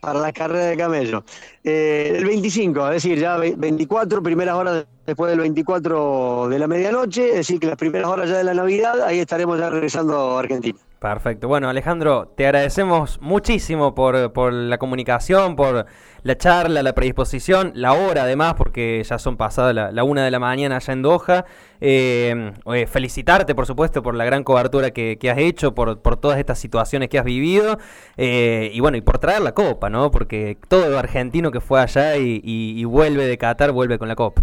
para 0.00 0.20
la 0.20 0.32
carrera 0.32 0.66
de 0.66 0.76
camello. 0.76 1.24
Eh, 1.64 2.12
el 2.14 2.26
25, 2.26 2.86
es 2.86 3.02
decir, 3.02 3.18
ya 3.18 3.38
24, 3.38 4.22
primeras 4.22 4.54
horas 4.54 4.86
después 5.04 5.30
del 5.30 5.40
24 5.40 6.48
de 6.48 6.58
la 6.60 6.68
medianoche, 6.68 7.30
es 7.30 7.36
decir, 7.38 7.58
que 7.58 7.66
las 7.66 7.76
primeras 7.76 8.08
horas 8.08 8.30
ya 8.30 8.36
de 8.38 8.44
la 8.44 8.54
Navidad, 8.54 9.02
ahí 9.02 9.18
estaremos 9.18 9.58
ya 9.58 9.68
regresando 9.68 10.36
a 10.36 10.38
Argentina. 10.38 10.78
Perfecto. 10.98 11.46
Bueno, 11.46 11.68
Alejandro, 11.68 12.32
te 12.38 12.46
agradecemos 12.46 13.20
muchísimo 13.20 13.94
por, 13.94 14.32
por, 14.32 14.50
la 14.54 14.78
comunicación, 14.78 15.54
por 15.54 15.84
la 16.22 16.38
charla, 16.38 16.82
la 16.82 16.94
predisposición, 16.94 17.72
la 17.74 17.92
hora 17.92 18.22
además, 18.22 18.54
porque 18.54 19.02
ya 19.04 19.18
son 19.18 19.36
pasadas 19.36 19.74
la, 19.74 20.04
una 20.04 20.24
de 20.24 20.30
la 20.30 20.38
mañana 20.38 20.76
allá 20.76 20.94
en 20.94 21.02
Doha. 21.02 21.44
Eh, 21.82 22.52
eh, 22.72 22.86
felicitarte, 22.86 23.54
por 23.54 23.66
supuesto, 23.66 24.02
por 24.02 24.14
la 24.14 24.24
gran 24.24 24.42
cobertura 24.42 24.90
que, 24.90 25.18
has 25.30 25.38
hecho, 25.38 25.74
por, 25.74 26.00
por, 26.00 26.16
todas 26.16 26.38
estas 26.38 26.58
situaciones 26.58 27.10
que 27.10 27.18
has 27.18 27.26
vivido. 27.26 27.78
Eh, 28.16 28.70
y 28.72 28.80
bueno, 28.80 28.96
y 28.96 29.02
por 29.02 29.18
traer 29.18 29.42
la 29.42 29.52
copa, 29.52 29.90
¿no? 29.90 30.10
Porque 30.10 30.56
todo 30.66 30.98
argentino 30.98 31.50
que 31.50 31.60
fue 31.60 31.78
allá 31.78 32.16
y, 32.16 32.40
y 32.42 32.84
vuelve 32.86 33.26
de 33.26 33.36
Qatar, 33.36 33.70
vuelve 33.72 33.98
con 33.98 34.08
la 34.08 34.16
copa. 34.16 34.42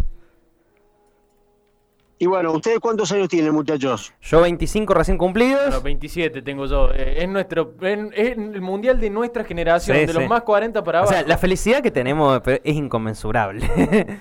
Y 2.20 2.26
bueno, 2.26 2.52
¿ustedes 2.54 2.80
cuántos 2.80 3.12
años 3.12 3.28
tienen, 3.28 3.54
muchachos? 3.54 4.14
Yo 4.22 4.42
25 4.42 4.94
recién 4.94 5.18
cumplidos. 5.18 5.82
27 5.82 6.42
tengo 6.42 6.66
yo. 6.68 6.92
Eh, 6.94 7.24
es 7.24 7.28
nuestro 7.28 7.74
es 7.82 8.38
el 8.38 8.62
mundial 8.62 9.00
de 9.00 9.10
nuestra 9.10 9.44
generación, 9.44 9.98
de 10.06 10.14
los 10.14 10.28
más 10.28 10.44
40 10.44 10.84
para 10.84 11.00
abajo. 11.00 11.14
O 11.14 11.18
sea, 11.18 11.28
la 11.28 11.38
felicidad 11.38 11.82
que 11.82 11.92
tenemos 11.92 12.42
es 12.46 12.76
inconmensurable. 12.76 13.68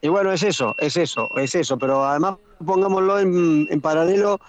y 0.00 0.08
bueno, 0.08 0.32
es 0.32 0.42
eso, 0.42 0.74
es 0.78 0.96
eso, 0.96 1.28
es 1.36 1.54
eso. 1.54 1.78
Pero 1.78 2.04
además 2.04 2.36
pongámoslo 2.64 3.20
en, 3.20 3.80
paralelo 3.80 4.40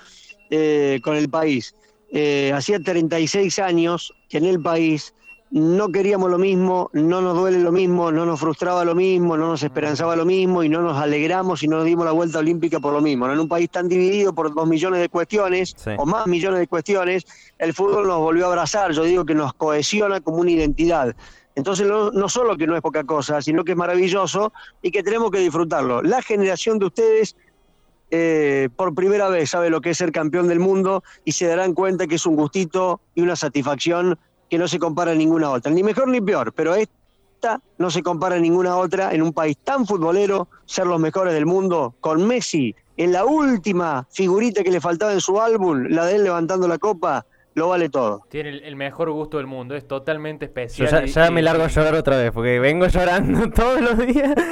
eh, 0.50 1.00
con 1.04 1.16
el 1.16 1.30
país. 1.30 1.76
Eh, 2.12 2.54
hacía 2.56 2.80
36 2.80 3.60
años 3.60 4.14
que 4.30 4.38
en 4.38 4.46
el 4.46 4.62
país 4.62 5.14
no 5.50 5.90
queríamos 5.90 6.30
lo 6.30 6.38
mismo, 6.38 6.90
no 6.94 7.22
nos 7.22 7.36
duele 7.36 7.60
lo 7.60 7.72
mismo, 7.72 8.12
no 8.12 8.26
nos 8.26 8.40
frustraba 8.40 8.84
lo 8.84 8.96
mismo, 8.96 9.38
no 9.38 9.48
nos 9.48 9.64
esperanzaba 9.64 10.16
lo 10.16 10.26
mismo 10.26 10.64
y 10.64 10.70
no 10.70 10.82
nos 10.82 10.98
alegramos 10.98 11.64
y 11.64 11.68
no 11.68 11.78
nos 11.78 11.86
dimos 11.86 12.06
la 12.06 12.12
vuelta 12.12 12.40
olímpica 12.40 12.80
por 12.80 12.94
lo 12.94 13.02
mismo. 13.02 13.32
En 13.32 13.40
un 13.40 13.48
país 13.48 13.70
tan 13.70 13.88
dividido 13.88 14.34
por 14.34 14.54
dos 14.54 14.68
millones 14.68 15.00
de 15.00 15.10
cuestiones 15.10 15.76
o 15.98 16.06
más 16.06 16.28
millones 16.28 16.60
de 16.60 16.68
cuestiones, 16.68 17.26
el 17.58 17.74
fútbol 17.74 18.08
nos 18.08 18.20
volvió 18.20 18.46
a 18.46 18.50
abrazar, 18.50 18.92
yo 18.92 19.04
digo 19.04 19.26
que 19.26 19.36
nos 19.36 19.54
cohesiona 19.54 20.20
como 20.20 20.38
una 20.38 20.52
identidad. 20.52 21.16
Entonces 21.56 21.88
no, 21.88 22.30
solo 22.30 22.56
que 22.58 22.68
no 22.68 22.76
es 22.76 22.82
poca 22.82 23.04
cosa, 23.04 23.42
sino 23.42 23.64
que 23.64 23.72
es 23.72 23.78
maravilloso 23.78 24.54
y 24.82 24.92
que 24.92 25.02
tenemos 25.02 25.32
que 25.32 25.40
disfrutarlo. 25.40 26.04
La 26.04 26.22
generación 26.22 26.78
de 26.78 26.86
ustedes 26.86 27.36
eh, 28.12 28.70
por 28.76 28.94
primera 28.94 29.28
vez 29.30 29.50
sabe 29.50 29.70
lo 29.70 29.82
que 29.82 29.90
es 29.92 29.98
ser 29.98 30.12
campeón 30.12 30.48
del 30.48 30.60
mundo 30.60 31.04
y 31.26 31.32
se 31.32 31.48
darán 31.48 31.74
cuenta 31.74 32.06
que 32.06 32.16
es 32.16 32.26
un 32.26 32.36
gustito 32.36 33.02
y 33.16 33.22
una 33.22 33.36
satisfacción 33.36 34.20
que 34.50 34.58
no 34.58 34.68
se 34.68 34.80
compara 34.80 35.12
a 35.12 35.16
ninguna 35.16 35.52
otra, 35.52 35.72
ni 35.72 35.84
mejor 35.84 36.08
ni 36.08 36.22
peor, 36.22 36.54
pero 36.54 36.76
esta 36.76 37.62
no 37.78 37.90
se 37.90 38.02
compara 38.02 38.36
a 38.36 38.40
ninguna 38.40 38.78
otra 38.78 39.14
en 39.14 39.22
un 39.22 39.34
país 39.34 39.58
tan 39.64 39.86
futbolero, 39.86 40.48
ser 40.66 40.88
los 40.88 41.00
mejores 41.00 41.34
del 41.34 41.46
mundo, 41.46 41.96
con 42.00 42.26
Messi 42.26 42.76
en 42.98 43.12
la 43.12 43.26
última 43.26 44.08
figurita 44.12 44.64
que 44.64 44.72
le 44.72 44.82
faltaba 44.82 45.14
en 45.14 45.22
su 45.22 45.40
álbum, 45.40 45.86
la 45.90 46.06
de 46.06 46.16
él 46.16 46.24
levantando 46.24 46.68
la 46.68 46.80
copa, 46.80 47.26
lo 47.54 47.70
vale 47.70 47.90
todo. 47.90 48.24
Tiene 48.30 48.50
el, 48.50 48.76
mejor 48.76 49.10
gusto 49.12 49.38
del 49.38 49.48
mundo, 49.48 49.76
es 49.76 49.88
totalmente 49.88 50.46
especial. 50.46 51.06
ya, 51.06 51.32
me 51.32 51.42
largo 51.42 51.64
a 51.64 51.68
llorar 51.68 51.96
otra 51.96 52.18
vez, 52.18 52.32
porque 52.32 52.60
vengo 52.60 52.86
llorando 52.88 53.50
todos 53.50 53.82
los 53.82 53.98
días. 54.06 54.36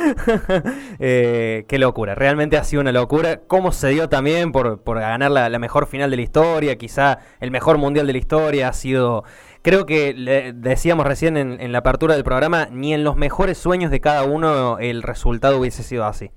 Eh, 0.97 1.65
qué 1.67 1.77
locura, 1.77 2.15
realmente 2.15 2.57
ha 2.57 2.63
sido 2.63 2.81
una 2.81 2.91
locura. 2.91 3.41
Cómo 3.47 3.71
se 3.71 3.89
dio 3.89 4.09
también 4.09 4.51
por, 4.51 4.81
por 4.81 4.99
ganar 4.99 5.29
la, 5.29 5.49
la, 5.49 5.59
mejor 5.59 5.87
final 5.87 6.09
de 6.09 6.15
la 6.15 6.21
historia, 6.21 6.77
quizá 6.77 7.19
el 7.41 7.51
mejor 7.51 7.77
mundial 7.77 8.07
de 8.07 8.13
la 8.13 8.19
historia, 8.19 8.69
ha 8.69 8.73
sido... 8.73 9.23
Creo 9.65 9.87
que 9.87 10.13
le 10.13 10.53
decíamos 10.53 11.07
recién 11.07 11.37
en, 11.37 11.59
en 11.59 11.71
la 11.71 11.79
apertura 11.79 12.13
del 12.13 12.23
programa, 12.23 12.67
ni 12.71 12.93
en 12.93 13.03
los 13.03 13.15
mejores 13.15 13.57
sueños 13.57 13.89
de 13.89 13.99
cada 13.99 14.23
uno 14.23 14.77
el 14.77 15.01
resultado 15.01 15.59
hubiese 15.59 15.81
sido 15.81 16.05
así. 16.05 16.29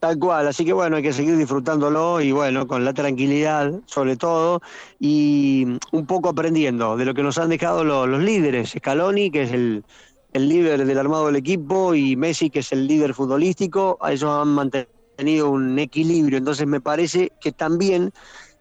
Tal 0.00 0.18
cual, 0.18 0.48
así 0.48 0.64
que 0.64 0.72
bueno, 0.72 0.96
hay 0.96 1.02
que 1.04 1.12
seguir 1.12 1.36
disfrutándolo 1.36 2.20
y 2.20 2.32
bueno, 2.32 2.66
con 2.66 2.84
la 2.84 2.92
tranquilidad 2.92 3.72
sobre 3.86 4.16
todo 4.16 4.60
y 4.98 5.78
un 5.92 6.06
poco 6.06 6.30
aprendiendo 6.30 6.96
de 6.96 7.04
lo 7.04 7.14
que 7.14 7.22
nos 7.22 7.38
han 7.38 7.50
dejado 7.50 7.84
los, 7.84 8.20
líderes, 8.20 8.70
Scaloni, 8.76 9.30
que 9.30 9.42
es 9.42 9.52
el, 9.52 9.84
líder 10.34 10.84
del 10.84 10.98
armado 10.98 11.26
del 11.26 11.36
equipo, 11.36 11.94
y 11.94 12.16
Messi, 12.16 12.50
que 12.50 12.58
es 12.58 12.72
el 12.72 12.88
líder 12.88 13.14
futbolístico, 13.14 13.98
a 14.00 14.10
ellos 14.10 14.28
han 14.28 14.48
mantenido 14.48 15.48
un 15.48 15.78
equilibrio, 15.78 16.38
entonces 16.38 16.66
me 16.66 16.80
parece 16.80 17.30
que 17.40 17.52
también, 17.52 18.12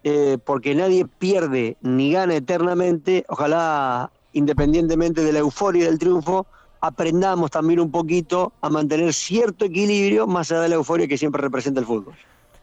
eh, 0.03 0.37
porque 0.43 0.73
nadie 0.75 1.05
pierde 1.05 1.77
ni 1.81 2.11
gana 2.13 2.35
eternamente, 2.35 3.25
ojalá 3.27 4.11
independientemente 4.33 5.21
de 5.21 5.33
la 5.33 5.39
euforia 5.39 5.85
del 5.85 5.99
triunfo, 5.99 6.47
aprendamos 6.79 7.51
también 7.51 7.79
un 7.79 7.91
poquito 7.91 8.53
a 8.61 8.69
mantener 8.69 9.13
cierto 9.13 9.65
equilibrio 9.65 10.25
más 10.27 10.51
allá 10.51 10.61
de 10.61 10.69
la 10.69 10.75
euforia 10.75 11.07
que 11.07 11.17
siempre 11.17 11.41
representa 11.41 11.79
el 11.79 11.85
fútbol. 11.85 12.15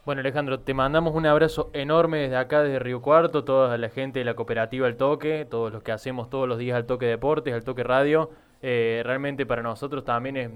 Bueno 0.05 0.20
Alejandro, 0.20 0.61
te 0.61 0.72
mandamos 0.72 1.14
un 1.14 1.27
abrazo 1.27 1.70
enorme 1.74 2.18
desde 2.18 2.37
acá, 2.37 2.62
desde 2.62 2.79
Río 2.79 3.03
Cuarto, 3.03 3.44
toda 3.44 3.77
la 3.77 3.90
gente 3.90 4.20
de 4.20 4.24
la 4.24 4.35
cooperativa 4.35 4.88
El 4.88 4.96
Toque, 4.96 5.46
todos 5.48 5.70
los 5.70 5.83
que 5.83 5.92
hacemos 5.92 6.31
todos 6.31 6.48
los 6.48 6.59
días 6.59 6.77
al 6.77 6.87
Toque 6.87 7.07
Deportes, 7.07 7.53
al 7.53 7.62
Toque 7.62 7.85
Radio. 7.85 8.31
Eh, 8.62 9.03
realmente 9.05 9.44
para 9.44 9.62
nosotros 9.62 10.05
también 10.05 10.37
es, 10.37 10.51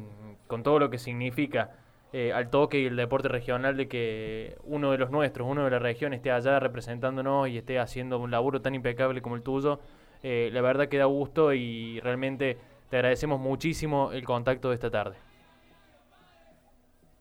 con 0.46 0.62
todo 0.62 0.78
lo 0.78 0.88
que 0.88 0.98
significa 0.98 1.70
eh, 2.12 2.32
al 2.32 2.50
toque 2.50 2.80
y 2.80 2.86
el 2.86 2.96
deporte 2.96 3.28
regional 3.28 3.76
de 3.76 3.88
que 3.88 4.56
uno 4.64 4.90
de 4.92 4.98
los 4.98 5.10
nuestros, 5.10 5.48
uno 5.48 5.64
de 5.64 5.70
la 5.70 5.78
región 5.78 6.12
esté 6.12 6.30
allá 6.30 6.60
representándonos 6.60 7.48
y 7.48 7.56
esté 7.58 7.78
haciendo 7.78 8.18
un 8.18 8.30
laburo 8.30 8.60
tan 8.60 8.74
impecable 8.74 9.22
como 9.22 9.36
el 9.36 9.42
tuyo, 9.42 9.80
eh, 10.22 10.50
la 10.52 10.60
verdad 10.60 10.88
que 10.88 10.98
da 10.98 11.06
gusto 11.06 11.54
y 11.54 12.00
realmente 12.00 12.58
te 12.90 12.96
agradecemos 12.96 13.40
muchísimo 13.40 14.12
el 14.12 14.24
contacto 14.24 14.68
de 14.68 14.74
esta 14.74 14.90
tarde. 14.90 15.16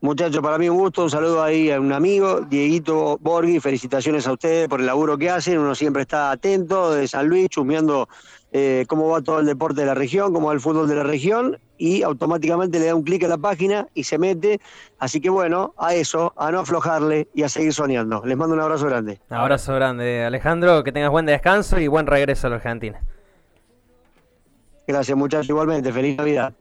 Muchachos, 0.02 0.42
para 0.42 0.58
mí 0.58 0.68
un 0.68 0.78
gusto, 0.78 1.04
un 1.04 1.10
saludo 1.10 1.44
ahí 1.44 1.70
a 1.70 1.78
un 1.78 1.92
amigo, 1.92 2.40
Dieguito 2.40 3.18
Borghi, 3.20 3.60
felicitaciones 3.60 4.26
a 4.26 4.32
ustedes 4.32 4.66
por 4.66 4.80
el 4.80 4.86
laburo 4.86 5.16
que 5.16 5.30
hacen, 5.30 5.60
uno 5.60 5.76
siempre 5.76 6.02
está 6.02 6.32
atento 6.32 6.92
de 6.92 7.06
San 7.06 7.28
Luis, 7.28 7.48
chusmeando 7.48 8.08
eh, 8.50 8.84
cómo 8.88 9.08
va 9.08 9.22
todo 9.22 9.38
el 9.38 9.46
deporte 9.46 9.82
de 9.82 9.86
la 9.86 9.94
región, 9.94 10.32
cómo 10.32 10.48
va 10.48 10.54
el 10.54 10.60
fútbol 10.60 10.88
de 10.88 10.96
la 10.96 11.04
región, 11.04 11.56
y 11.78 12.02
automáticamente 12.02 12.80
le 12.80 12.86
da 12.86 12.96
un 12.96 13.04
clic 13.04 13.22
a 13.22 13.28
la 13.28 13.38
página 13.38 13.86
y 13.94 14.02
se 14.02 14.18
mete, 14.18 14.60
así 14.98 15.20
que 15.20 15.30
bueno, 15.30 15.72
a 15.78 15.94
eso, 15.94 16.32
a 16.36 16.50
no 16.50 16.58
aflojarle 16.58 17.28
y 17.32 17.44
a 17.44 17.48
seguir 17.48 17.72
soñando. 17.72 18.22
Les 18.24 18.36
mando 18.36 18.56
un 18.56 18.60
abrazo 18.60 18.86
grande. 18.86 19.20
Un 19.30 19.36
abrazo 19.36 19.72
grande, 19.72 20.24
Alejandro, 20.24 20.82
que 20.82 20.90
tengas 20.90 21.12
buen 21.12 21.26
descanso 21.26 21.78
y 21.78 21.86
buen 21.86 22.08
regreso 22.08 22.48
a 22.48 22.50
la 22.50 22.56
Argentina. 22.56 23.00
Gracias 24.84 25.16
muchachos, 25.16 25.48
igualmente. 25.48 25.92
Feliz 25.92 26.16
Navidad. 26.16 26.52